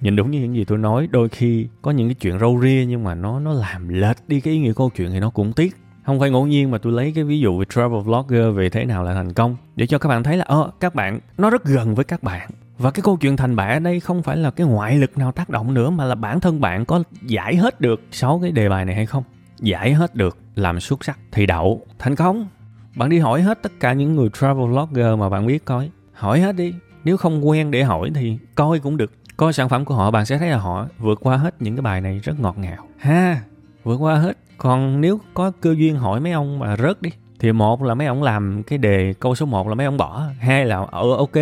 Nhìn 0.01 0.15
đúng 0.15 0.31
như 0.31 0.39
những 0.39 0.55
gì 0.55 0.65
tôi 0.65 0.77
nói, 0.77 1.07
đôi 1.11 1.29
khi 1.29 1.67
có 1.81 1.91
những 1.91 2.07
cái 2.07 2.15
chuyện 2.15 2.39
râu 2.39 2.59
ria 2.61 2.85
nhưng 2.87 3.03
mà 3.03 3.15
nó 3.15 3.39
nó 3.39 3.53
làm 3.53 3.89
lệch 3.89 4.17
đi 4.27 4.39
cái 4.39 4.53
ý 4.53 4.59
nghĩa 4.59 4.73
câu 4.75 4.91
chuyện 4.95 5.11
thì 5.11 5.19
nó 5.19 5.29
cũng 5.29 5.53
tiếc 5.53 5.75
không 6.07 6.19
phải 6.19 6.29
ngẫu 6.29 6.47
nhiên 6.47 6.71
mà 6.71 6.77
tôi 6.77 6.93
lấy 6.93 7.11
cái 7.15 7.23
ví 7.23 7.39
dụ 7.39 7.59
về 7.59 7.65
travel 7.69 8.01
vlogger 8.01 8.55
về 8.55 8.69
thế 8.69 8.85
nào 8.85 9.03
là 9.03 9.13
thành 9.13 9.33
công, 9.33 9.55
để 9.75 9.87
cho 9.87 9.97
các 9.97 10.09
bạn 10.09 10.23
thấy 10.23 10.37
là 10.37 10.45
ờ 10.47 10.71
các 10.79 10.95
bạn, 10.95 11.19
nó 11.37 11.49
rất 11.49 11.65
gần 11.65 11.95
với 11.95 12.05
các 12.05 12.23
bạn. 12.23 12.49
Và 12.77 12.91
cái 12.91 13.01
câu 13.01 13.17
chuyện 13.17 13.37
thành 13.37 13.55
bại 13.55 13.73
ở 13.73 13.79
đây 13.79 13.99
không 13.99 14.23
phải 14.23 14.37
là 14.37 14.51
cái 14.51 14.67
ngoại 14.67 14.97
lực 14.97 15.17
nào 15.17 15.31
tác 15.31 15.49
động 15.49 15.73
nữa, 15.73 15.89
mà 15.89 16.05
là 16.05 16.15
bản 16.15 16.39
thân 16.39 16.61
bạn 16.61 16.85
có 16.85 17.03
giải 17.21 17.55
hết 17.55 17.81
được 17.81 18.01
sáu 18.11 18.39
cái 18.41 18.51
đề 18.51 18.69
bài 18.69 18.85
này 18.85 18.95
hay 18.95 19.05
không? 19.05 19.23
Giải 19.59 19.93
hết 19.93 20.15
được, 20.15 20.37
làm 20.55 20.79
xuất 20.79 21.03
sắc 21.03 21.19
thì 21.31 21.45
đậu, 21.45 21.81
thành 21.99 22.15
công. 22.15 22.47
Bạn 22.95 23.09
đi 23.09 23.19
hỏi 23.19 23.41
hết 23.41 23.63
tất 23.63 23.71
cả 23.79 23.93
những 23.93 24.15
người 24.15 24.29
travel 24.39 24.65
vlogger 24.65 25.17
mà 25.19 25.29
bạn 25.29 25.47
biết 25.47 25.65
coi. 25.65 25.89
Hỏi 26.13 26.39
hết 26.39 26.55
đi. 26.55 26.73
Nếu 27.03 27.17
không 27.17 27.47
quen 27.47 27.71
để 27.71 27.83
hỏi 27.83 28.11
thì 28.15 28.37
coi 28.55 28.79
cũng 28.79 28.97
được. 28.97 29.11
Coi 29.37 29.53
sản 29.53 29.69
phẩm 29.69 29.85
của 29.85 29.95
họ, 29.95 30.11
bạn 30.11 30.25
sẽ 30.25 30.37
thấy 30.37 30.49
là 30.49 30.57
họ 30.57 30.87
vượt 30.99 31.19
qua 31.21 31.37
hết 31.37 31.61
những 31.61 31.75
cái 31.75 31.81
bài 31.81 32.01
này 32.01 32.19
rất 32.23 32.39
ngọt 32.39 32.57
ngào. 32.57 32.87
Ha, 32.97 33.41
vượt 33.83 33.97
qua 33.97 34.15
hết 34.15 34.37
còn 34.57 35.01
nếu 35.01 35.19
có 35.33 35.51
cơ 35.61 35.75
duyên 35.77 35.95
hỏi 35.95 36.19
mấy 36.19 36.31
ông 36.31 36.59
mà 36.59 36.77
rớt 36.77 37.01
đi, 37.01 37.09
thì 37.39 37.51
một 37.51 37.83
là 37.83 37.93
mấy 37.93 38.07
ông 38.07 38.23
làm 38.23 38.63
cái 38.63 38.77
đề 38.77 39.13
câu 39.19 39.35
số 39.35 39.45
1 39.45 39.67
là 39.67 39.75
mấy 39.75 39.85
ông 39.85 39.97
bỏ. 39.97 40.23
Hai 40.39 40.65
là 40.65 40.85
ờ 40.91 41.15
ok 41.17 41.37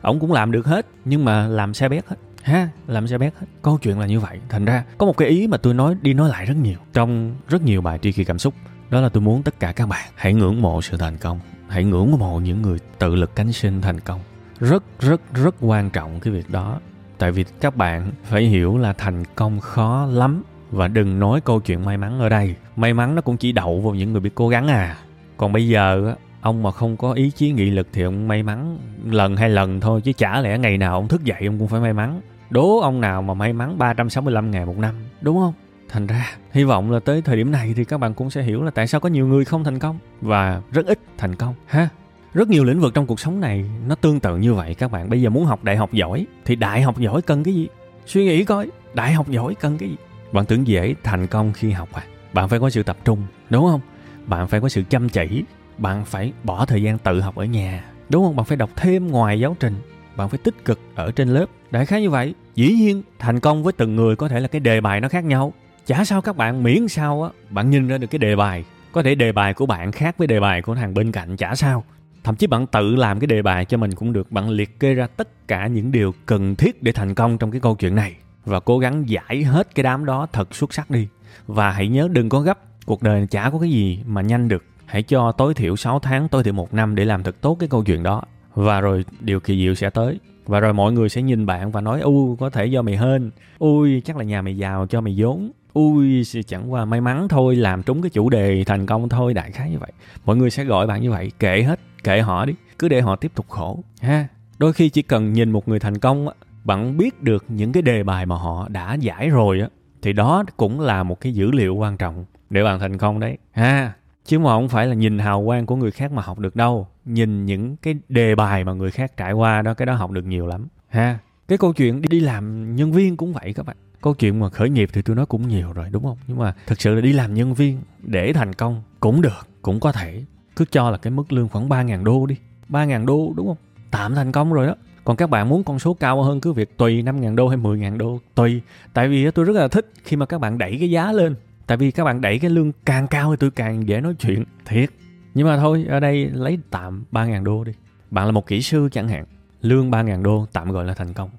ông 0.00 0.20
cũng 0.20 0.32
làm 0.32 0.52
được 0.52 0.66
hết, 0.66 0.86
nhưng 1.04 1.24
mà 1.24 1.46
làm 1.46 1.74
xe 1.74 1.88
bét 1.88 2.06
hết. 2.06 2.16
Ha, 2.42 2.68
làm 2.86 3.06
xe 3.06 3.18
bét 3.18 3.34
hết. 3.40 3.46
Câu 3.62 3.78
chuyện 3.78 3.98
là 3.98 4.06
như 4.06 4.20
vậy. 4.20 4.38
Thành 4.48 4.64
ra, 4.64 4.84
có 4.98 5.06
một 5.06 5.16
cái 5.16 5.28
ý 5.28 5.46
mà 5.46 5.56
tôi 5.56 5.74
nói, 5.74 5.96
đi 6.02 6.14
nói 6.14 6.28
lại 6.28 6.46
rất 6.46 6.56
nhiều, 6.62 6.78
trong 6.92 7.34
rất 7.48 7.62
nhiều 7.62 7.82
bài 7.82 7.98
tri 8.02 8.12
kỳ 8.12 8.24
cảm 8.24 8.38
xúc. 8.38 8.54
Đó 8.90 9.00
là 9.00 9.08
tôi 9.08 9.20
muốn 9.20 9.42
tất 9.42 9.60
cả 9.60 9.72
các 9.72 9.88
bạn 9.88 10.10
hãy 10.14 10.34
ngưỡng 10.34 10.62
mộ 10.62 10.82
sự 10.82 10.96
thành 10.96 11.16
công, 11.16 11.40
hãy 11.68 11.84
ngưỡng 11.84 12.18
mộ 12.18 12.40
những 12.40 12.62
người 12.62 12.78
tự 12.98 13.14
lực 13.14 13.36
cánh 13.36 13.52
sinh 13.52 13.80
thành 13.80 14.00
công. 14.00 14.20
Rất 14.60 14.82
rất 15.00 15.20
rất 15.34 15.54
quan 15.60 15.90
trọng 15.90 16.20
cái 16.20 16.32
việc 16.32 16.50
đó. 16.50 16.80
Tại 17.18 17.32
vì 17.32 17.44
các 17.60 17.76
bạn 17.76 18.10
phải 18.24 18.42
hiểu 18.42 18.78
là 18.78 18.92
thành 18.92 19.24
công 19.34 19.60
khó 19.60 20.06
lắm 20.06 20.42
và 20.70 20.88
đừng 20.88 21.18
nói 21.18 21.40
câu 21.40 21.60
chuyện 21.60 21.84
may 21.84 21.96
mắn 21.96 22.20
ở 22.20 22.28
đây. 22.28 22.54
May 22.76 22.94
mắn 22.94 23.14
nó 23.14 23.22
cũng 23.22 23.36
chỉ 23.36 23.52
đậu 23.52 23.80
vào 23.80 23.94
những 23.94 24.12
người 24.12 24.20
biết 24.20 24.34
cố 24.34 24.48
gắng 24.48 24.68
à. 24.68 24.96
Còn 25.36 25.52
bây 25.52 25.68
giờ 25.68 26.14
ông 26.40 26.62
mà 26.62 26.70
không 26.70 26.96
có 26.96 27.12
ý 27.12 27.30
chí 27.30 27.52
nghị 27.52 27.70
lực 27.70 27.88
thì 27.92 28.02
ông 28.02 28.28
may 28.28 28.42
mắn 28.42 28.78
lần 29.10 29.36
hai 29.36 29.50
lần 29.50 29.80
thôi, 29.80 30.00
chứ 30.00 30.12
chả 30.12 30.40
lẽ 30.40 30.58
ngày 30.58 30.78
nào 30.78 30.94
ông 30.94 31.08
thức 31.08 31.24
dậy 31.24 31.42
ông 31.46 31.58
cũng 31.58 31.68
phải 31.68 31.80
may 31.80 31.92
mắn. 31.92 32.20
Đố 32.50 32.80
ông 32.80 33.00
nào 33.00 33.22
mà 33.22 33.34
may 33.34 33.52
mắn 33.52 33.78
365 33.78 34.50
ngày 34.50 34.66
một 34.66 34.78
năm, 34.78 34.94
đúng 35.20 35.38
không? 35.38 35.52
Thành 35.88 36.06
ra, 36.06 36.26
hy 36.52 36.64
vọng 36.64 36.90
là 36.90 37.00
tới 37.00 37.22
thời 37.22 37.36
điểm 37.36 37.50
này 37.50 37.74
thì 37.76 37.84
các 37.84 37.98
bạn 37.98 38.14
cũng 38.14 38.30
sẽ 38.30 38.42
hiểu 38.42 38.62
là 38.62 38.70
tại 38.70 38.86
sao 38.86 39.00
có 39.00 39.08
nhiều 39.08 39.26
người 39.26 39.44
không 39.44 39.64
thành 39.64 39.78
công. 39.78 39.98
Và 40.20 40.62
rất 40.72 40.86
ít 40.86 40.98
thành 41.18 41.34
công, 41.34 41.54
ha. 41.66 41.88
Rất 42.34 42.48
nhiều 42.48 42.64
lĩnh 42.64 42.80
vực 42.80 42.94
trong 42.94 43.06
cuộc 43.06 43.20
sống 43.20 43.40
này 43.40 43.64
nó 43.86 43.94
tương 43.94 44.20
tự 44.20 44.36
như 44.36 44.54
vậy 44.54 44.74
các 44.74 44.90
bạn. 44.90 45.10
Bây 45.10 45.22
giờ 45.22 45.30
muốn 45.30 45.44
học 45.44 45.64
đại 45.64 45.76
học 45.76 45.92
giỏi 45.92 46.26
thì 46.44 46.56
đại 46.56 46.82
học 46.82 46.98
giỏi 46.98 47.22
cần 47.22 47.44
cái 47.44 47.54
gì? 47.54 47.68
Suy 48.06 48.24
nghĩ 48.24 48.44
coi, 48.44 48.70
đại 48.94 49.12
học 49.12 49.28
giỏi 49.28 49.54
cần 49.54 49.78
cái 49.78 49.88
gì? 49.88 49.96
Bạn 50.32 50.46
tưởng 50.46 50.66
dễ 50.66 50.94
thành 51.02 51.26
công 51.26 51.52
khi 51.52 51.70
học 51.70 51.88
à? 51.92 52.02
Bạn 52.32 52.48
phải 52.48 52.60
có 52.60 52.70
sự 52.70 52.82
tập 52.82 52.96
trung, 53.04 53.22
đúng 53.50 53.66
không? 53.66 53.80
Bạn 54.26 54.48
phải 54.48 54.60
có 54.60 54.68
sự 54.68 54.82
chăm 54.90 55.08
chỉ. 55.08 55.44
Bạn 55.78 56.04
phải 56.04 56.32
bỏ 56.44 56.66
thời 56.66 56.82
gian 56.82 56.98
tự 56.98 57.20
học 57.20 57.36
ở 57.36 57.44
nhà, 57.44 57.84
đúng 58.08 58.24
không? 58.24 58.36
Bạn 58.36 58.46
phải 58.46 58.56
đọc 58.56 58.70
thêm 58.76 59.08
ngoài 59.08 59.40
giáo 59.40 59.56
trình. 59.60 59.74
Bạn 60.16 60.28
phải 60.28 60.38
tích 60.38 60.64
cực 60.64 60.80
ở 60.94 61.12
trên 61.12 61.28
lớp. 61.28 61.46
Đại 61.70 61.86
khái 61.86 62.02
như 62.02 62.10
vậy. 62.10 62.34
Dĩ 62.54 62.72
nhiên, 62.72 63.02
thành 63.18 63.40
công 63.40 63.62
với 63.62 63.72
từng 63.72 63.96
người 63.96 64.16
có 64.16 64.28
thể 64.28 64.40
là 64.40 64.48
cái 64.48 64.60
đề 64.60 64.80
bài 64.80 65.00
nó 65.00 65.08
khác 65.08 65.24
nhau. 65.24 65.52
Chả 65.86 66.04
sao 66.04 66.22
các 66.22 66.36
bạn 66.36 66.62
miễn 66.62 66.88
sao 66.88 67.22
á, 67.22 67.30
bạn 67.50 67.70
nhìn 67.70 67.88
ra 67.88 67.98
được 67.98 68.06
cái 68.06 68.18
đề 68.18 68.36
bài. 68.36 68.64
Có 68.92 69.02
thể 69.02 69.14
đề 69.14 69.32
bài 69.32 69.54
của 69.54 69.66
bạn 69.66 69.92
khác 69.92 70.18
với 70.18 70.26
đề 70.26 70.40
bài 70.40 70.62
của 70.62 70.74
thằng 70.74 70.94
bên 70.94 71.12
cạnh, 71.12 71.36
chả 71.36 71.54
sao. 71.54 71.84
Thậm 72.24 72.36
chí 72.36 72.46
bạn 72.46 72.66
tự 72.66 72.96
làm 72.96 73.20
cái 73.20 73.26
đề 73.26 73.42
bài 73.42 73.64
cho 73.64 73.76
mình 73.76 73.94
cũng 73.94 74.12
được. 74.12 74.32
Bạn 74.32 74.48
liệt 74.48 74.80
kê 74.80 74.94
ra 74.94 75.06
tất 75.06 75.48
cả 75.48 75.66
những 75.66 75.92
điều 75.92 76.14
cần 76.26 76.54
thiết 76.54 76.82
để 76.82 76.92
thành 76.92 77.14
công 77.14 77.38
trong 77.38 77.50
cái 77.50 77.60
câu 77.60 77.74
chuyện 77.74 77.94
này 77.94 78.14
và 78.44 78.60
cố 78.60 78.78
gắng 78.78 79.08
giải 79.08 79.44
hết 79.44 79.74
cái 79.74 79.82
đám 79.82 80.04
đó 80.04 80.26
thật 80.32 80.54
xuất 80.54 80.74
sắc 80.74 80.90
đi. 80.90 81.08
Và 81.46 81.70
hãy 81.70 81.88
nhớ 81.88 82.08
đừng 82.12 82.28
có 82.28 82.40
gấp, 82.40 82.58
cuộc 82.86 83.02
đời 83.02 83.26
chả 83.30 83.50
có 83.50 83.58
cái 83.58 83.70
gì 83.70 84.02
mà 84.06 84.22
nhanh 84.22 84.48
được. 84.48 84.64
Hãy 84.86 85.02
cho 85.02 85.32
tối 85.32 85.54
thiểu 85.54 85.76
6 85.76 85.98
tháng, 85.98 86.28
tối 86.28 86.42
thiểu 86.42 86.52
một 86.52 86.74
năm 86.74 86.94
để 86.94 87.04
làm 87.04 87.22
thật 87.22 87.40
tốt 87.40 87.54
cái 87.60 87.68
câu 87.68 87.84
chuyện 87.84 88.02
đó. 88.02 88.22
Và 88.54 88.80
rồi 88.80 89.04
điều 89.20 89.40
kỳ 89.40 89.64
diệu 89.64 89.74
sẽ 89.74 89.90
tới. 89.90 90.20
Và 90.46 90.60
rồi 90.60 90.72
mọi 90.72 90.92
người 90.92 91.08
sẽ 91.08 91.22
nhìn 91.22 91.46
bạn 91.46 91.70
và 91.70 91.80
nói, 91.80 92.00
u, 92.00 92.36
có 92.36 92.50
thể 92.50 92.66
do 92.66 92.82
mày 92.82 92.96
hên. 92.96 93.30
Ui, 93.58 94.00
chắc 94.00 94.16
là 94.16 94.24
nhà 94.24 94.42
mày 94.42 94.56
giàu 94.56 94.86
cho 94.86 95.00
mày 95.00 95.14
vốn. 95.16 95.50
Ui 95.72 96.24
chẳng 96.46 96.72
qua 96.72 96.84
may 96.84 97.00
mắn 97.00 97.28
thôi, 97.28 97.56
làm 97.56 97.82
trúng 97.82 98.02
cái 98.02 98.10
chủ 98.10 98.30
đề 98.30 98.64
thành 98.64 98.86
công 98.86 99.08
thôi. 99.08 99.34
Đại 99.34 99.52
khái 99.52 99.70
như 99.70 99.78
vậy. 99.78 99.92
Mọi 100.24 100.36
người 100.36 100.50
sẽ 100.50 100.64
gọi 100.64 100.86
bạn 100.86 101.02
như 101.02 101.10
vậy. 101.10 101.32
Kệ 101.38 101.62
hết, 101.62 101.80
kệ 102.04 102.20
họ 102.20 102.44
đi. 102.44 102.54
Cứ 102.78 102.88
để 102.88 103.00
họ 103.00 103.16
tiếp 103.16 103.32
tục 103.34 103.46
khổ. 103.48 103.78
Ha, 104.00 104.28
đôi 104.58 104.72
khi 104.72 104.88
chỉ 104.88 105.02
cần 105.02 105.32
nhìn 105.32 105.50
một 105.50 105.68
người 105.68 105.78
thành 105.78 105.98
công 105.98 106.28
á 106.28 106.34
bạn 106.64 106.96
biết 106.96 107.22
được 107.22 107.44
những 107.48 107.72
cái 107.72 107.82
đề 107.82 108.02
bài 108.02 108.26
mà 108.26 108.36
họ 108.36 108.68
đã 108.68 108.94
giải 108.94 109.30
rồi 109.30 109.60
á, 109.60 109.68
thì 110.02 110.12
đó 110.12 110.44
cũng 110.56 110.80
là 110.80 111.02
một 111.02 111.20
cái 111.20 111.34
dữ 111.34 111.50
liệu 111.50 111.74
quan 111.74 111.96
trọng 111.96 112.24
để 112.50 112.64
bạn 112.64 112.80
thành 112.80 112.98
công 112.98 113.20
đấy. 113.20 113.38
Ha, 113.52 113.92
chứ 114.24 114.38
mà 114.38 114.50
không 114.50 114.68
phải 114.68 114.86
là 114.86 114.94
nhìn 114.94 115.18
hào 115.18 115.44
quang 115.46 115.66
của 115.66 115.76
người 115.76 115.90
khác 115.90 116.12
mà 116.12 116.22
học 116.22 116.38
được 116.38 116.56
đâu. 116.56 116.88
Nhìn 117.04 117.46
những 117.46 117.76
cái 117.76 117.94
đề 118.08 118.34
bài 118.34 118.64
mà 118.64 118.72
người 118.72 118.90
khác 118.90 119.16
trải 119.16 119.32
qua 119.32 119.62
đó, 119.62 119.74
cái 119.74 119.86
đó 119.86 119.94
học 119.94 120.10
được 120.10 120.24
nhiều 120.24 120.46
lắm. 120.46 120.68
Ha, 120.88 121.18
cái 121.48 121.58
câu 121.58 121.72
chuyện 121.72 122.02
đi 122.02 122.20
làm 122.20 122.76
nhân 122.76 122.92
viên 122.92 123.16
cũng 123.16 123.32
vậy 123.32 123.52
các 123.52 123.66
bạn. 123.66 123.76
Câu 124.02 124.14
chuyện 124.14 124.40
mà 124.40 124.48
khởi 124.48 124.70
nghiệp 124.70 124.90
thì 124.92 125.02
tôi 125.02 125.16
nói 125.16 125.26
cũng 125.26 125.48
nhiều 125.48 125.72
rồi, 125.72 125.86
đúng 125.90 126.02
không? 126.02 126.16
Nhưng 126.26 126.38
mà 126.38 126.54
thực 126.66 126.80
sự 126.80 126.94
là 126.94 127.00
đi 127.00 127.12
làm 127.12 127.34
nhân 127.34 127.54
viên 127.54 127.80
để 128.02 128.32
thành 128.32 128.52
công 128.52 128.82
cũng 129.00 129.22
được, 129.22 129.46
cũng 129.62 129.80
có 129.80 129.92
thể. 129.92 130.24
Cứ 130.56 130.64
cho 130.70 130.90
là 130.90 130.98
cái 130.98 131.10
mức 131.10 131.32
lương 131.32 131.48
khoảng 131.48 131.68
3.000 131.68 132.04
đô 132.04 132.26
đi. 132.26 132.36
3.000 132.68 133.06
đô, 133.06 133.32
đúng 133.36 133.46
không? 133.46 133.56
Tạm 133.90 134.14
thành 134.14 134.32
công 134.32 134.52
rồi 134.52 134.66
đó 134.66 134.74
còn 135.04 135.16
các 135.16 135.30
bạn 135.30 135.48
muốn 135.48 135.64
con 135.64 135.78
số 135.78 135.94
cao 135.94 136.22
hơn 136.22 136.40
cứ 136.40 136.52
việc 136.52 136.76
tùy 136.76 137.02
5.000 137.02 137.34
đô 137.34 137.48
hay 137.48 137.58
10.000 137.58 137.96
đô, 137.96 138.18
tùy. 138.34 138.60
Tại 138.92 139.08
vì 139.08 139.30
tôi 139.30 139.44
rất 139.44 139.56
là 139.56 139.68
thích 139.68 139.92
khi 140.04 140.16
mà 140.16 140.26
các 140.26 140.40
bạn 140.40 140.58
đẩy 140.58 140.76
cái 140.80 140.90
giá 140.90 141.12
lên. 141.12 141.34
Tại 141.66 141.76
vì 141.76 141.90
các 141.90 142.04
bạn 142.04 142.20
đẩy 142.20 142.38
cái 142.38 142.50
lương 142.50 142.72
càng 142.86 143.06
cao 143.06 143.30
thì 143.30 143.36
tôi 143.40 143.50
càng 143.50 143.88
dễ 143.88 144.00
nói 144.00 144.14
chuyện, 144.14 144.44
thiệt. 144.64 144.90
Nhưng 145.34 145.46
mà 145.46 145.56
thôi, 145.56 145.86
ở 145.88 146.00
đây 146.00 146.30
lấy 146.32 146.58
tạm 146.70 147.04
3.000 147.12 147.44
đô 147.44 147.64
đi. 147.64 147.72
Bạn 148.10 148.26
là 148.26 148.32
một 148.32 148.46
kỹ 148.46 148.62
sư 148.62 148.88
chẳng 148.92 149.08
hạn, 149.08 149.24
lương 149.62 149.90
3.000 149.90 150.22
đô 150.22 150.46
tạm 150.52 150.72
gọi 150.72 150.84
là 150.84 150.94
thành 150.94 151.12
công. 151.12 151.30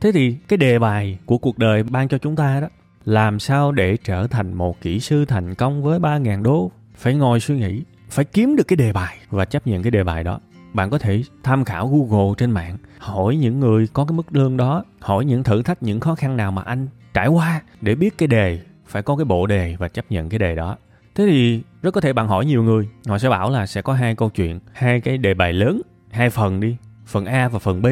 Thế 0.00 0.12
thì 0.12 0.36
cái 0.48 0.56
đề 0.56 0.78
bài 0.78 1.18
của 1.26 1.38
cuộc 1.38 1.58
đời 1.58 1.82
ban 1.82 2.08
cho 2.08 2.18
chúng 2.18 2.36
ta 2.36 2.60
đó, 2.60 2.68
làm 3.04 3.38
sao 3.38 3.72
để 3.72 3.96
trở 4.04 4.26
thành 4.26 4.54
một 4.54 4.80
kỹ 4.80 5.00
sư 5.00 5.24
thành 5.24 5.54
công 5.54 5.82
với 5.82 5.98
3.000 5.98 6.42
đô? 6.42 6.70
Phải 6.96 7.14
ngồi 7.14 7.40
suy 7.40 7.58
nghĩ, 7.58 7.82
phải 8.10 8.24
kiếm 8.24 8.56
được 8.56 8.68
cái 8.68 8.76
đề 8.76 8.92
bài 8.92 9.16
và 9.30 9.44
chấp 9.44 9.66
nhận 9.66 9.82
cái 9.82 9.90
đề 9.90 10.04
bài 10.04 10.24
đó 10.24 10.40
bạn 10.78 10.90
có 10.90 10.98
thể 10.98 11.22
tham 11.42 11.64
khảo 11.64 11.88
Google 11.88 12.34
trên 12.38 12.50
mạng, 12.50 12.76
hỏi 12.98 13.36
những 13.36 13.60
người 13.60 13.86
có 13.92 14.04
cái 14.04 14.16
mức 14.16 14.26
lương 14.30 14.56
đó, 14.56 14.84
hỏi 15.00 15.24
những 15.24 15.42
thử 15.42 15.62
thách, 15.62 15.82
những 15.82 16.00
khó 16.00 16.14
khăn 16.14 16.36
nào 16.36 16.52
mà 16.52 16.62
anh 16.62 16.88
trải 17.14 17.28
qua 17.28 17.62
để 17.80 17.94
biết 17.94 18.18
cái 18.18 18.26
đề, 18.26 18.60
phải 18.86 19.02
có 19.02 19.16
cái 19.16 19.24
bộ 19.24 19.46
đề 19.46 19.76
và 19.78 19.88
chấp 19.88 20.04
nhận 20.10 20.28
cái 20.28 20.38
đề 20.38 20.54
đó. 20.54 20.76
Thế 21.14 21.26
thì 21.26 21.62
rất 21.82 21.94
có 21.94 22.00
thể 22.00 22.12
bạn 22.12 22.28
hỏi 22.28 22.46
nhiều 22.46 22.62
người, 22.62 22.88
họ 23.06 23.18
sẽ 23.18 23.28
bảo 23.28 23.50
là 23.50 23.66
sẽ 23.66 23.82
có 23.82 23.92
hai 23.92 24.14
câu 24.14 24.30
chuyện, 24.30 24.60
hai 24.72 25.00
cái 25.00 25.18
đề 25.18 25.34
bài 25.34 25.52
lớn, 25.52 25.82
hai 26.10 26.30
phần 26.30 26.60
đi, 26.60 26.76
phần 27.06 27.26
A 27.26 27.48
và 27.48 27.58
phần 27.58 27.82
B. 27.82 27.86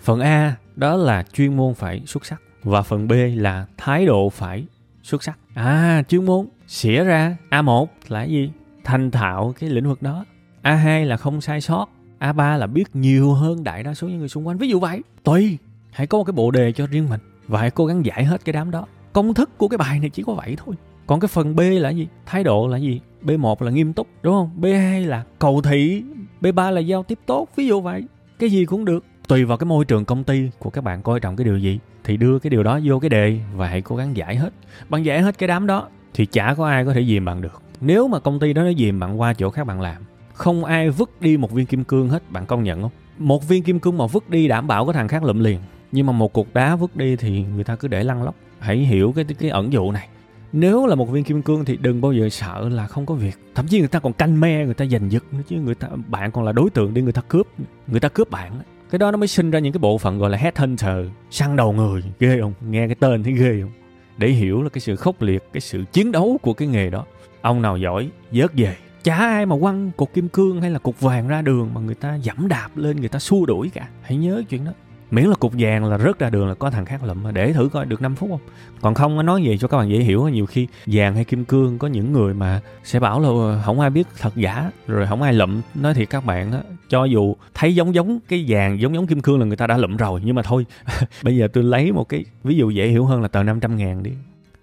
Phần 0.00 0.20
A 0.20 0.56
đó 0.76 0.96
là 0.96 1.22
chuyên 1.32 1.56
môn 1.56 1.74
phải 1.74 2.02
xuất 2.06 2.26
sắc 2.26 2.42
và 2.62 2.82
phần 2.82 3.08
B 3.08 3.12
là 3.34 3.66
thái 3.76 4.06
độ 4.06 4.30
phải 4.30 4.64
xuất 5.02 5.22
sắc. 5.22 5.38
À, 5.54 6.02
chuyên 6.08 6.24
môn 6.24 6.46
xỉa 6.66 7.04
ra 7.04 7.36
A1 7.50 7.86
là 8.08 8.22
gì? 8.22 8.50
Thành 8.84 9.10
thạo 9.10 9.54
cái 9.60 9.70
lĩnh 9.70 9.88
vực 9.88 10.02
đó. 10.02 10.24
A2 10.62 11.04
là 11.04 11.16
không 11.16 11.40
sai 11.40 11.60
sót 11.60 11.88
A3 12.20 12.58
là 12.58 12.66
biết 12.66 12.96
nhiều 12.96 13.32
hơn 13.32 13.64
đại 13.64 13.82
đa 13.82 13.94
số 13.94 14.08
những 14.08 14.18
người 14.18 14.28
xung 14.28 14.46
quanh. 14.46 14.58
Ví 14.58 14.68
dụ 14.68 14.80
vậy, 14.80 15.02
tùy, 15.22 15.58
hãy 15.90 16.06
có 16.06 16.18
một 16.18 16.24
cái 16.24 16.32
bộ 16.32 16.50
đề 16.50 16.72
cho 16.72 16.86
riêng 16.86 17.08
mình 17.08 17.20
và 17.46 17.60
hãy 17.60 17.70
cố 17.70 17.86
gắng 17.86 18.06
giải 18.06 18.24
hết 18.24 18.44
cái 18.44 18.52
đám 18.52 18.70
đó. 18.70 18.86
Công 19.12 19.34
thức 19.34 19.58
của 19.58 19.68
cái 19.68 19.78
bài 19.78 20.00
này 20.00 20.10
chỉ 20.10 20.22
có 20.22 20.34
vậy 20.34 20.56
thôi. 20.64 20.74
Còn 21.06 21.20
cái 21.20 21.28
phần 21.28 21.56
B 21.56 21.60
là 21.60 21.90
gì? 21.90 22.08
Thái 22.26 22.44
độ 22.44 22.68
là 22.68 22.76
gì? 22.76 23.00
B1 23.22 23.56
là 23.60 23.70
nghiêm 23.70 23.92
túc, 23.92 24.06
đúng 24.22 24.34
không? 24.34 24.50
B2 24.60 25.06
là 25.06 25.24
cầu 25.38 25.62
thị, 25.62 26.02
B3 26.40 26.70
là 26.70 26.80
giao 26.80 27.02
tiếp 27.02 27.18
tốt, 27.26 27.48
ví 27.56 27.66
dụ 27.66 27.80
vậy. 27.80 28.04
Cái 28.38 28.50
gì 28.50 28.64
cũng 28.64 28.84
được. 28.84 29.04
Tùy 29.28 29.44
vào 29.44 29.58
cái 29.58 29.66
môi 29.66 29.84
trường 29.84 30.04
công 30.04 30.24
ty 30.24 30.50
của 30.58 30.70
các 30.70 30.84
bạn 30.84 31.02
coi 31.02 31.20
trọng 31.20 31.36
cái 31.36 31.44
điều 31.44 31.58
gì 31.58 31.78
thì 32.04 32.16
đưa 32.16 32.38
cái 32.38 32.50
điều 32.50 32.62
đó 32.62 32.80
vô 32.84 32.98
cái 32.98 33.10
đề 33.10 33.40
và 33.54 33.68
hãy 33.68 33.82
cố 33.82 33.96
gắng 33.96 34.16
giải 34.16 34.36
hết. 34.36 34.52
Bạn 34.88 35.04
giải 35.04 35.22
hết 35.22 35.38
cái 35.38 35.48
đám 35.48 35.66
đó 35.66 35.88
thì 36.14 36.26
chả 36.26 36.54
có 36.54 36.68
ai 36.68 36.84
có 36.84 36.92
thể 36.92 37.04
dìm 37.04 37.24
bạn 37.24 37.42
được. 37.42 37.62
Nếu 37.80 38.08
mà 38.08 38.18
công 38.20 38.40
ty 38.40 38.52
đó 38.52 38.62
nó 38.62 38.72
dìm 38.72 39.00
bạn 39.00 39.20
qua 39.20 39.34
chỗ 39.34 39.50
khác 39.50 39.66
bạn 39.66 39.80
làm 39.80 40.02
không 40.38 40.64
ai 40.64 40.90
vứt 40.90 41.10
đi 41.20 41.36
một 41.36 41.52
viên 41.52 41.66
kim 41.66 41.84
cương 41.84 42.08
hết, 42.08 42.30
bạn 42.30 42.46
công 42.46 42.64
nhận 42.64 42.82
không? 42.82 42.90
Một 43.18 43.48
viên 43.48 43.62
kim 43.62 43.80
cương 43.80 43.98
mà 43.98 44.06
vứt 44.06 44.30
đi 44.30 44.48
đảm 44.48 44.66
bảo 44.66 44.86
có 44.86 44.92
thằng 44.92 45.08
khác 45.08 45.24
lụm 45.24 45.38
liền. 45.38 45.60
Nhưng 45.92 46.06
mà 46.06 46.12
một 46.12 46.32
cục 46.32 46.54
đá 46.54 46.76
vứt 46.76 46.96
đi 46.96 47.16
thì 47.16 47.44
người 47.54 47.64
ta 47.64 47.76
cứ 47.76 47.88
để 47.88 48.04
lăn 48.04 48.22
lóc. 48.22 48.34
Hãy 48.58 48.76
hiểu 48.76 49.12
cái 49.16 49.24
cái 49.38 49.50
ẩn 49.50 49.72
dụ 49.72 49.92
này. 49.92 50.08
Nếu 50.52 50.86
là 50.86 50.94
một 50.94 51.10
viên 51.10 51.24
kim 51.24 51.42
cương 51.42 51.64
thì 51.64 51.76
đừng 51.76 52.00
bao 52.00 52.12
giờ 52.12 52.28
sợ 52.28 52.68
là 52.68 52.86
không 52.86 53.06
có 53.06 53.14
việc. 53.14 53.38
Thậm 53.54 53.66
chí 53.66 53.78
người 53.78 53.88
ta 53.88 53.98
còn 53.98 54.12
canh 54.12 54.40
me, 54.40 54.64
người 54.64 54.74
ta 54.74 54.84
giành 54.84 55.12
giật 55.12 55.24
nữa 55.32 55.42
chứ. 55.48 55.56
Người 55.56 55.74
ta, 55.74 55.88
bạn 56.06 56.30
còn 56.32 56.44
là 56.44 56.52
đối 56.52 56.70
tượng 56.70 56.94
để 56.94 57.02
người 57.02 57.12
ta 57.12 57.22
cướp. 57.28 57.46
Người 57.86 58.00
ta 58.00 58.08
cướp 58.08 58.30
bạn 58.30 58.52
cái 58.90 58.98
đó 58.98 59.10
nó 59.10 59.16
mới 59.16 59.28
sinh 59.28 59.50
ra 59.50 59.58
những 59.58 59.72
cái 59.72 59.78
bộ 59.78 59.98
phận 59.98 60.18
gọi 60.18 60.30
là 60.30 60.38
headhunter, 60.38 61.06
săn 61.30 61.56
đầu 61.56 61.72
người. 61.72 62.02
Ghê 62.18 62.38
không? 62.40 62.52
Nghe 62.68 62.86
cái 62.86 62.94
tên 62.94 63.22
thấy 63.22 63.32
ghê 63.32 63.58
không? 63.62 63.70
Để 64.16 64.28
hiểu 64.28 64.62
là 64.62 64.68
cái 64.68 64.80
sự 64.80 64.96
khốc 64.96 65.22
liệt, 65.22 65.42
cái 65.52 65.60
sự 65.60 65.84
chiến 65.92 66.12
đấu 66.12 66.38
của 66.42 66.52
cái 66.52 66.68
nghề 66.68 66.90
đó. 66.90 67.04
Ông 67.40 67.62
nào 67.62 67.76
giỏi 67.76 68.10
dớt 68.32 68.50
về 68.54 68.76
chả 69.04 69.14
ai 69.16 69.46
mà 69.46 69.56
quăng 69.60 69.90
cục 69.96 70.14
kim 70.14 70.28
cương 70.28 70.60
hay 70.60 70.70
là 70.70 70.78
cục 70.78 71.00
vàng 71.00 71.28
ra 71.28 71.42
đường 71.42 71.70
mà 71.74 71.80
người 71.80 71.94
ta 71.94 72.14
dẫm 72.14 72.48
đạp 72.48 72.68
lên, 72.76 72.96
người 72.96 73.08
ta 73.08 73.18
xua 73.18 73.46
đuổi 73.46 73.70
cả. 73.74 73.88
Hãy 74.02 74.16
nhớ 74.16 74.42
chuyện 74.48 74.64
đó. 74.64 74.72
Miễn 75.10 75.24
là 75.24 75.34
cục 75.34 75.52
vàng 75.58 75.84
là 75.84 75.98
rớt 75.98 76.18
ra 76.18 76.30
đường 76.30 76.48
là 76.48 76.54
có 76.54 76.70
thằng 76.70 76.84
khác 76.84 77.04
lụm 77.04 77.22
mà 77.22 77.32
để 77.32 77.52
thử 77.52 77.68
coi 77.72 77.86
được 77.86 78.02
5 78.02 78.14
phút 78.14 78.30
không. 78.30 78.40
Còn 78.80 78.94
không, 78.94 79.16
nó 79.16 79.22
nói 79.22 79.42
gì 79.42 79.58
cho 79.58 79.68
các 79.68 79.78
bạn 79.78 79.90
dễ 79.90 79.98
hiểu 79.98 80.28
nhiều 80.28 80.46
khi 80.46 80.68
vàng 80.86 81.14
hay 81.14 81.24
kim 81.24 81.44
cương 81.44 81.78
có 81.78 81.88
những 81.88 82.12
người 82.12 82.34
mà 82.34 82.60
sẽ 82.84 83.00
bảo 83.00 83.20
là 83.20 83.62
không 83.64 83.80
ai 83.80 83.90
biết 83.90 84.06
thật 84.18 84.36
giả, 84.36 84.70
rồi 84.86 85.06
không 85.06 85.22
ai 85.22 85.32
lụm. 85.32 85.60
Nói 85.74 85.94
thiệt 85.94 86.10
các 86.10 86.24
bạn 86.24 86.52
á, 86.52 86.58
cho 86.88 87.04
dù 87.04 87.34
thấy 87.54 87.74
giống 87.74 87.94
giống 87.94 88.18
cái 88.28 88.44
vàng, 88.48 88.80
giống 88.80 88.94
giống 88.94 89.06
kim 89.06 89.20
cương 89.20 89.40
là 89.40 89.46
người 89.46 89.56
ta 89.56 89.66
đã 89.66 89.76
lụm 89.76 89.96
rồi, 89.96 90.20
nhưng 90.24 90.34
mà 90.34 90.42
thôi. 90.42 90.66
Bây 91.22 91.36
giờ 91.36 91.48
tôi 91.52 91.64
lấy 91.64 91.92
một 91.92 92.08
cái 92.08 92.24
ví 92.44 92.56
dụ 92.56 92.70
dễ 92.70 92.88
hiểu 92.88 93.04
hơn 93.04 93.22
là 93.22 93.28
tờ 93.28 93.42
500 93.42 93.76
ngàn 93.76 94.02
đi. 94.02 94.10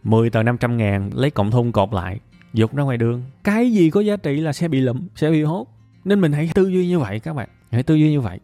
10 0.04 0.30
tờ 0.30 0.44
500 0.44 0.78
ngàn, 0.78 1.10
lấy 1.14 1.30
cộng 1.30 1.52
thun 1.52 1.72
cột 1.72 1.94
lại 1.94 2.20
dục 2.56 2.76
ra 2.76 2.84
ngoài 2.84 2.98
đường. 2.98 3.24
Cái 3.44 3.72
gì 3.72 3.90
có 3.90 4.02
giá 4.02 4.18
trị 4.18 4.36
là 4.42 4.54
sẽ 4.54 4.68
bị 4.68 4.82
lụm, 4.82 5.08
sẽ 5.16 5.32
bị 5.32 5.44
hốt. 5.44 5.68
Nên 6.06 6.22
mình 6.22 6.32
hãy 6.32 6.50
tư 6.54 6.68
duy 6.68 6.88
như 6.88 7.00
vậy 7.00 7.20
các 7.20 7.34
bạn. 7.34 7.50
Hãy 7.72 7.84
tư 7.84 7.96
duy 7.96 8.12
như 8.12 8.22
vậy. 8.22 8.40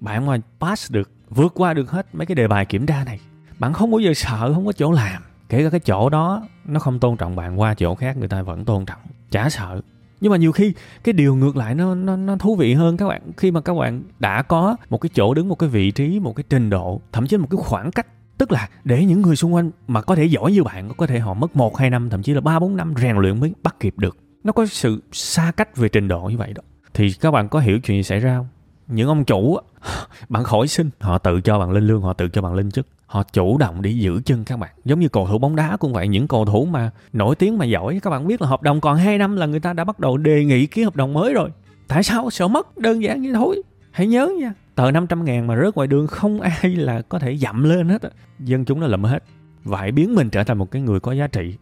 Bạn 0.00 0.26
mà 0.26 0.38
pass 0.60 0.92
được, 0.92 1.10
vượt 1.30 1.52
qua 1.54 1.74
được 1.74 1.90
hết 1.90 2.06
mấy 2.12 2.26
cái 2.26 2.34
đề 2.34 2.48
bài 2.48 2.66
kiểm 2.66 2.86
tra 2.86 3.04
này, 3.04 3.20
bạn 3.58 3.72
không 3.72 3.90
bao 3.90 4.00
giờ 4.00 4.14
sợ, 4.14 4.52
không 4.54 4.66
có 4.66 4.72
chỗ 4.72 4.92
làm. 4.92 5.22
Kể 5.48 5.64
cả 5.64 5.70
cái 5.70 5.80
chỗ 5.80 6.10
đó, 6.10 6.48
nó 6.64 6.80
không 6.80 6.98
tôn 6.98 7.16
trọng 7.16 7.36
bạn, 7.36 7.60
qua 7.60 7.74
chỗ 7.74 7.94
khác 7.94 8.16
người 8.16 8.28
ta 8.28 8.42
vẫn 8.42 8.64
tôn 8.64 8.86
trọng, 8.86 9.00
chả 9.30 9.50
sợ. 9.50 9.80
Nhưng 10.20 10.30
mà 10.30 10.36
nhiều 10.36 10.52
khi, 10.52 10.72
cái 11.04 11.12
điều 11.12 11.34
ngược 11.34 11.56
lại 11.56 11.74
nó 11.74 11.94
nó 11.94 12.16
nó 12.16 12.36
thú 12.36 12.56
vị 12.56 12.74
hơn 12.74 12.96
các 12.96 13.08
bạn. 13.08 13.22
Khi 13.36 13.50
mà 13.50 13.60
các 13.60 13.74
bạn 13.74 14.02
đã 14.18 14.42
có 14.42 14.76
một 14.90 14.98
cái 14.98 15.10
chỗ 15.14 15.34
đứng, 15.34 15.48
một 15.48 15.54
cái 15.54 15.68
vị 15.68 15.90
trí, 15.90 16.20
một 16.20 16.36
cái 16.36 16.44
trình 16.48 16.70
độ, 16.70 17.00
thậm 17.12 17.26
chí 17.26 17.36
một 17.36 17.46
cái 17.50 17.58
khoảng 17.58 17.90
cách 17.90 18.06
tức 18.38 18.52
là 18.52 18.68
để 18.84 19.04
những 19.04 19.22
người 19.22 19.36
xung 19.36 19.54
quanh 19.54 19.70
mà 19.86 20.00
có 20.00 20.14
thể 20.14 20.24
giỏi 20.24 20.52
như 20.52 20.62
bạn, 20.62 20.90
có 20.96 21.06
thể 21.06 21.18
họ 21.18 21.34
mất 21.34 21.56
một, 21.56 21.76
hai 21.76 21.90
năm, 21.90 22.10
thậm 22.10 22.22
chí 22.22 22.34
là 22.34 22.40
ba, 22.40 22.58
bốn 22.58 22.76
năm 22.76 22.94
rèn 22.96 23.16
luyện 23.16 23.40
mới 23.40 23.52
bắt 23.62 23.76
kịp 23.80 23.94
được. 23.98 24.16
Nó 24.44 24.52
có 24.52 24.66
sự 24.66 25.02
xa 25.12 25.52
cách 25.56 25.76
về 25.76 25.88
trình 25.88 26.08
độ 26.08 26.20
như 26.20 26.36
vậy 26.36 26.52
đó. 26.52 26.62
Thì 26.94 27.12
các 27.20 27.30
bạn 27.30 27.48
có 27.48 27.58
hiểu 27.58 27.78
chuyện 27.80 27.98
gì 27.98 28.02
xảy 28.02 28.20
ra 28.20 28.36
không? 28.36 28.46
Những 28.88 29.08
ông 29.08 29.24
chủ 29.24 29.58
bạn 30.28 30.44
khỏi 30.44 30.68
xin. 30.68 30.90
Họ 31.00 31.18
tự 31.18 31.40
cho 31.40 31.58
bạn 31.58 31.70
lên 31.70 31.86
lương, 31.86 32.02
họ 32.02 32.12
tự 32.12 32.28
cho 32.28 32.42
bạn 32.42 32.54
lên 32.54 32.70
chức. 32.70 32.86
Họ 33.06 33.22
chủ 33.22 33.58
động 33.58 33.82
để 33.82 33.90
giữ 33.90 34.20
chân 34.24 34.44
các 34.44 34.58
bạn. 34.58 34.70
Giống 34.84 35.00
như 35.00 35.08
cầu 35.08 35.26
thủ 35.26 35.38
bóng 35.38 35.56
đá 35.56 35.76
cũng 35.76 35.92
vậy, 35.92 36.08
những 36.08 36.28
cầu 36.28 36.44
thủ 36.44 36.64
mà 36.64 36.90
nổi 37.12 37.36
tiếng 37.36 37.58
mà 37.58 37.64
giỏi, 37.64 38.00
các 38.02 38.10
bạn 38.10 38.26
biết 38.26 38.42
là 38.42 38.48
hợp 38.48 38.62
đồng 38.62 38.80
còn 38.80 38.96
2 38.96 39.18
năm 39.18 39.36
là 39.36 39.46
người 39.46 39.60
ta 39.60 39.72
đã 39.72 39.84
bắt 39.84 40.00
đầu 40.00 40.16
đề 40.16 40.44
nghị 40.44 40.66
ký 40.66 40.82
hợp 40.82 40.96
đồng 40.96 41.12
mới 41.12 41.34
rồi. 41.34 41.50
Tại 41.88 42.02
sao 42.02 42.30
sợ 42.30 42.48
mất? 42.48 42.78
Đơn 42.78 43.02
giản 43.02 43.22
như 43.22 43.32
thôi 43.34 43.62
hãy 43.94 44.06
nhớ 44.06 44.30
nha. 44.40 44.52
Tờ 44.74 44.90
500 44.90 45.24
ngàn 45.24 45.46
mà 45.46 45.56
rớt 45.56 45.74
ngoài 45.74 45.88
đường 45.88 46.06
không 46.06 46.40
ai 46.40 46.76
là 46.76 47.02
có 47.02 47.18
thể 47.18 47.36
dặm 47.36 47.64
lên 47.64 47.88
hết 47.88 48.02
dân 48.38 48.64
chúng 48.64 48.80
nó 48.80 48.86
lụm 48.86 49.02
hết. 49.02 49.24
Và 49.64 49.78
hãy 49.78 49.92
biến 49.92 50.14
mình 50.14 50.30
trở 50.30 50.44
thành 50.44 50.58
một 50.58 50.70
cái 50.70 50.82
người 50.82 51.00
có 51.00 51.12
giá 51.12 51.26
trị. 51.26 51.54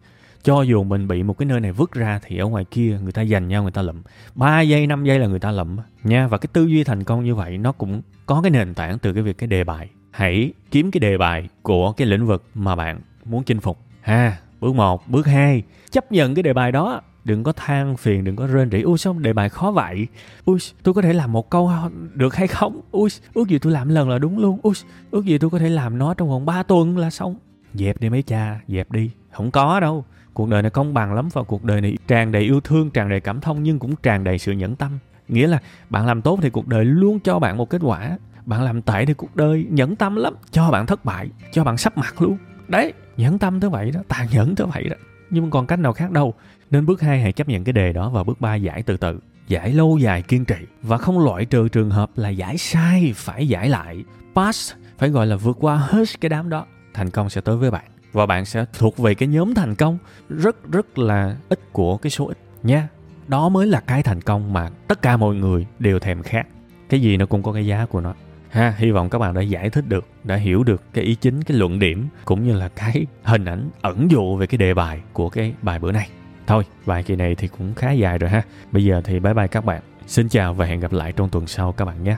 Cho 0.43 0.61
dù 0.61 0.83
mình 0.83 1.07
bị 1.07 1.23
một 1.23 1.37
cái 1.37 1.45
nơi 1.45 1.59
này 1.59 1.71
vứt 1.71 1.91
ra 1.91 2.19
thì 2.23 2.37
ở 2.37 2.45
ngoài 2.45 2.65
kia 2.71 2.99
người 3.03 3.11
ta 3.11 3.21
dành 3.21 3.47
nhau, 3.47 3.63
người 3.63 3.71
ta 3.71 3.81
lụm. 3.81 4.01
3 4.35 4.61
giây 4.61 4.87
5 4.87 5.03
giây 5.03 5.19
là 5.19 5.27
người 5.27 5.39
ta 5.39 5.51
lụm 5.51 5.77
nha. 6.03 6.27
Và 6.27 6.37
cái 6.37 6.47
tư 6.53 6.65
duy 6.65 6.83
thành 6.83 7.03
công 7.03 7.23
như 7.23 7.35
vậy 7.35 7.57
nó 7.57 7.71
cũng 7.71 8.01
có 8.25 8.41
cái 8.41 8.51
nền 8.51 8.73
tảng 8.73 8.99
từ 8.99 9.13
cái 9.13 9.23
việc 9.23 9.37
cái 9.37 9.47
đề 9.47 9.63
bài. 9.63 9.89
Hãy 10.11 10.53
kiếm 10.71 10.91
cái 10.91 10.99
đề 10.99 11.17
bài 11.17 11.49
của 11.61 11.91
cái 11.91 12.07
lĩnh 12.07 12.25
vực 12.25 12.43
mà 12.55 12.75
bạn 12.75 13.01
muốn 13.25 13.43
chinh 13.43 13.59
phục. 13.59 13.79
Ha, 14.01 14.37
bước 14.59 14.75
1 14.75 15.07
bước 15.07 15.27
2 15.27 15.63
chấp 15.91 16.11
nhận 16.11 16.35
cái 16.35 16.43
đề 16.43 16.53
bài 16.53 16.71
đó 16.71 17.01
đừng 17.25 17.43
có 17.43 17.51
than 17.51 17.97
phiền, 17.97 18.23
đừng 18.23 18.35
có 18.35 18.47
rên 18.47 18.71
rỉ. 18.71 18.81
Ui, 18.81 18.97
sao 18.97 19.13
đề 19.13 19.33
bài 19.33 19.49
khó 19.49 19.71
vậy? 19.71 20.07
Ui, 20.45 20.59
tôi 20.83 20.93
có 20.93 21.01
thể 21.01 21.13
làm 21.13 21.31
một 21.31 21.49
câu 21.49 21.71
được 22.13 22.35
hay 22.35 22.47
không? 22.47 22.81
Ui, 22.91 23.09
ước 23.33 23.47
gì 23.47 23.59
tôi 23.59 23.73
làm 23.73 23.89
lần 23.89 24.09
là 24.09 24.17
đúng 24.17 24.39
luôn. 24.39 24.59
Ui, 24.63 24.73
ước 25.11 25.25
gì 25.25 25.37
tôi 25.37 25.49
có 25.49 25.59
thể 25.59 25.69
làm 25.69 25.97
nó 25.97 26.13
trong 26.13 26.29
vòng 26.29 26.45
3 26.45 26.63
tuần 26.63 26.97
là 26.97 27.09
xong. 27.09 27.35
Dẹp 27.73 27.99
đi 28.01 28.09
mấy 28.09 28.21
cha, 28.21 28.59
dẹp 28.67 28.91
đi. 28.91 29.11
Không 29.31 29.51
có 29.51 29.79
đâu. 29.79 30.05
Cuộc 30.33 30.49
đời 30.49 30.61
này 30.61 30.71
công 30.71 30.93
bằng 30.93 31.13
lắm 31.13 31.29
và 31.33 31.43
cuộc 31.43 31.63
đời 31.63 31.81
này 31.81 31.97
tràn 32.07 32.31
đầy 32.31 32.43
yêu 32.43 32.61
thương, 32.61 32.91
tràn 32.91 33.09
đầy 33.09 33.19
cảm 33.19 33.41
thông 33.41 33.63
nhưng 33.63 33.79
cũng 33.79 33.95
tràn 33.95 34.23
đầy 34.23 34.37
sự 34.37 34.51
nhẫn 34.51 34.75
tâm. 34.75 34.99
Nghĩa 35.27 35.47
là 35.47 35.59
bạn 35.89 36.05
làm 36.05 36.21
tốt 36.21 36.39
thì 36.41 36.49
cuộc 36.49 36.67
đời 36.67 36.85
luôn 36.85 37.19
cho 37.19 37.39
bạn 37.39 37.57
một 37.57 37.69
kết 37.69 37.81
quả. 37.83 38.17
Bạn 38.45 38.63
làm 38.63 38.81
tệ 38.81 39.05
thì 39.05 39.13
cuộc 39.13 39.35
đời 39.35 39.67
nhẫn 39.69 39.95
tâm 39.95 40.15
lắm. 40.15 40.33
Cho 40.51 40.71
bạn 40.71 40.85
thất 40.85 41.05
bại, 41.05 41.29
cho 41.51 41.63
bạn 41.63 41.77
sắp 41.77 41.97
mặt 41.97 42.21
luôn. 42.21 42.37
Đấy, 42.67 42.93
nhẫn 43.17 43.39
tâm 43.39 43.59
tới 43.59 43.69
vậy 43.69 43.91
đó, 43.91 43.99
tàn 44.07 44.27
nhẫn 44.31 44.55
tới 44.55 44.67
vậy 44.73 44.89
đó 44.89 44.95
nhưng 45.33 45.49
còn 45.49 45.67
cách 45.67 45.79
nào 45.79 45.93
khác 45.93 46.11
đâu. 46.11 46.33
Nên 46.71 46.85
bước 46.85 47.01
2 47.01 47.21
hãy 47.21 47.31
chấp 47.31 47.49
nhận 47.49 47.63
cái 47.63 47.73
đề 47.73 47.93
đó 47.93 48.09
và 48.09 48.23
bước 48.23 48.41
3 48.41 48.55
giải 48.55 48.83
từ 48.83 48.97
từ. 48.97 49.19
Giải 49.47 49.73
lâu 49.73 49.97
dài 49.97 50.21
kiên 50.21 50.45
trì. 50.45 50.55
Và 50.81 50.97
không 50.97 51.19
loại 51.19 51.45
trừ 51.45 51.67
trường 51.69 51.89
hợp 51.89 52.09
là 52.15 52.29
giải 52.29 52.57
sai, 52.57 53.13
phải 53.15 53.47
giải 53.47 53.69
lại. 53.69 54.03
Pass, 54.35 54.73
phải 54.97 55.09
gọi 55.09 55.27
là 55.27 55.35
vượt 55.35 55.57
qua 55.59 55.75
hết 55.75 56.21
cái 56.21 56.29
đám 56.29 56.49
đó. 56.49 56.65
Thành 56.93 57.09
công 57.09 57.29
sẽ 57.29 57.41
tới 57.41 57.57
với 57.57 57.71
bạn. 57.71 57.85
Và 58.13 58.25
bạn 58.25 58.45
sẽ 58.45 58.65
thuộc 58.77 58.97
về 58.97 59.15
cái 59.15 59.27
nhóm 59.27 59.53
thành 59.53 59.75
công. 59.75 59.97
Rất 60.29 60.71
rất 60.71 60.97
là 60.97 61.35
ít 61.49 61.59
của 61.71 61.97
cái 61.97 62.09
số 62.09 62.27
ít, 62.27 62.37
nha. 62.63 62.87
Đó 63.27 63.49
mới 63.49 63.67
là 63.67 63.79
cái 63.79 64.03
thành 64.03 64.21
công 64.21 64.53
mà 64.53 64.69
tất 64.87 65.01
cả 65.01 65.17
mọi 65.17 65.35
người 65.35 65.65
đều 65.79 65.99
thèm 65.99 66.23
khát. 66.23 66.47
Cái 66.89 67.01
gì 67.01 67.17
nó 67.17 67.25
cũng 67.25 67.43
có 67.43 67.53
cái 67.53 67.65
giá 67.65 67.85
của 67.85 68.01
nó 68.01 68.13
ha, 68.53 68.73
hy 68.77 68.91
vọng 68.91 69.09
các 69.09 69.19
bạn 69.19 69.33
đã 69.33 69.41
giải 69.41 69.69
thích 69.69 69.87
được, 69.87 70.07
đã 70.23 70.35
hiểu 70.35 70.63
được 70.63 70.81
cái 70.93 71.03
ý 71.03 71.15
chính, 71.15 71.43
cái 71.43 71.57
luận 71.57 71.79
điểm, 71.79 72.07
cũng 72.25 72.43
như 72.43 72.53
là 72.53 72.69
cái 72.75 73.05
hình 73.23 73.45
ảnh 73.45 73.69
ẩn 73.81 74.11
dụ 74.11 74.35
về 74.35 74.47
cái 74.47 74.57
đề 74.57 74.73
bài 74.73 75.01
của 75.13 75.29
cái 75.29 75.53
bài 75.61 75.79
bữa 75.79 75.91
nay. 75.91 76.09
Thôi, 76.47 76.63
bài 76.85 77.03
kỳ 77.03 77.15
này 77.15 77.35
thì 77.35 77.47
cũng 77.47 77.73
khá 77.73 77.91
dài 77.91 78.17
rồi 78.17 78.29
ha. 78.29 78.41
Bây 78.71 78.83
giờ 78.83 79.01
thì 79.03 79.19
bye 79.19 79.33
bye 79.33 79.47
các 79.47 79.65
bạn. 79.65 79.81
Xin 80.07 80.29
chào 80.29 80.53
và 80.53 80.65
hẹn 80.65 80.79
gặp 80.79 80.93
lại 80.93 81.11
trong 81.11 81.29
tuần 81.29 81.47
sau 81.47 81.71
các 81.71 81.85
bạn 81.85 82.03
nhé. 82.03 82.17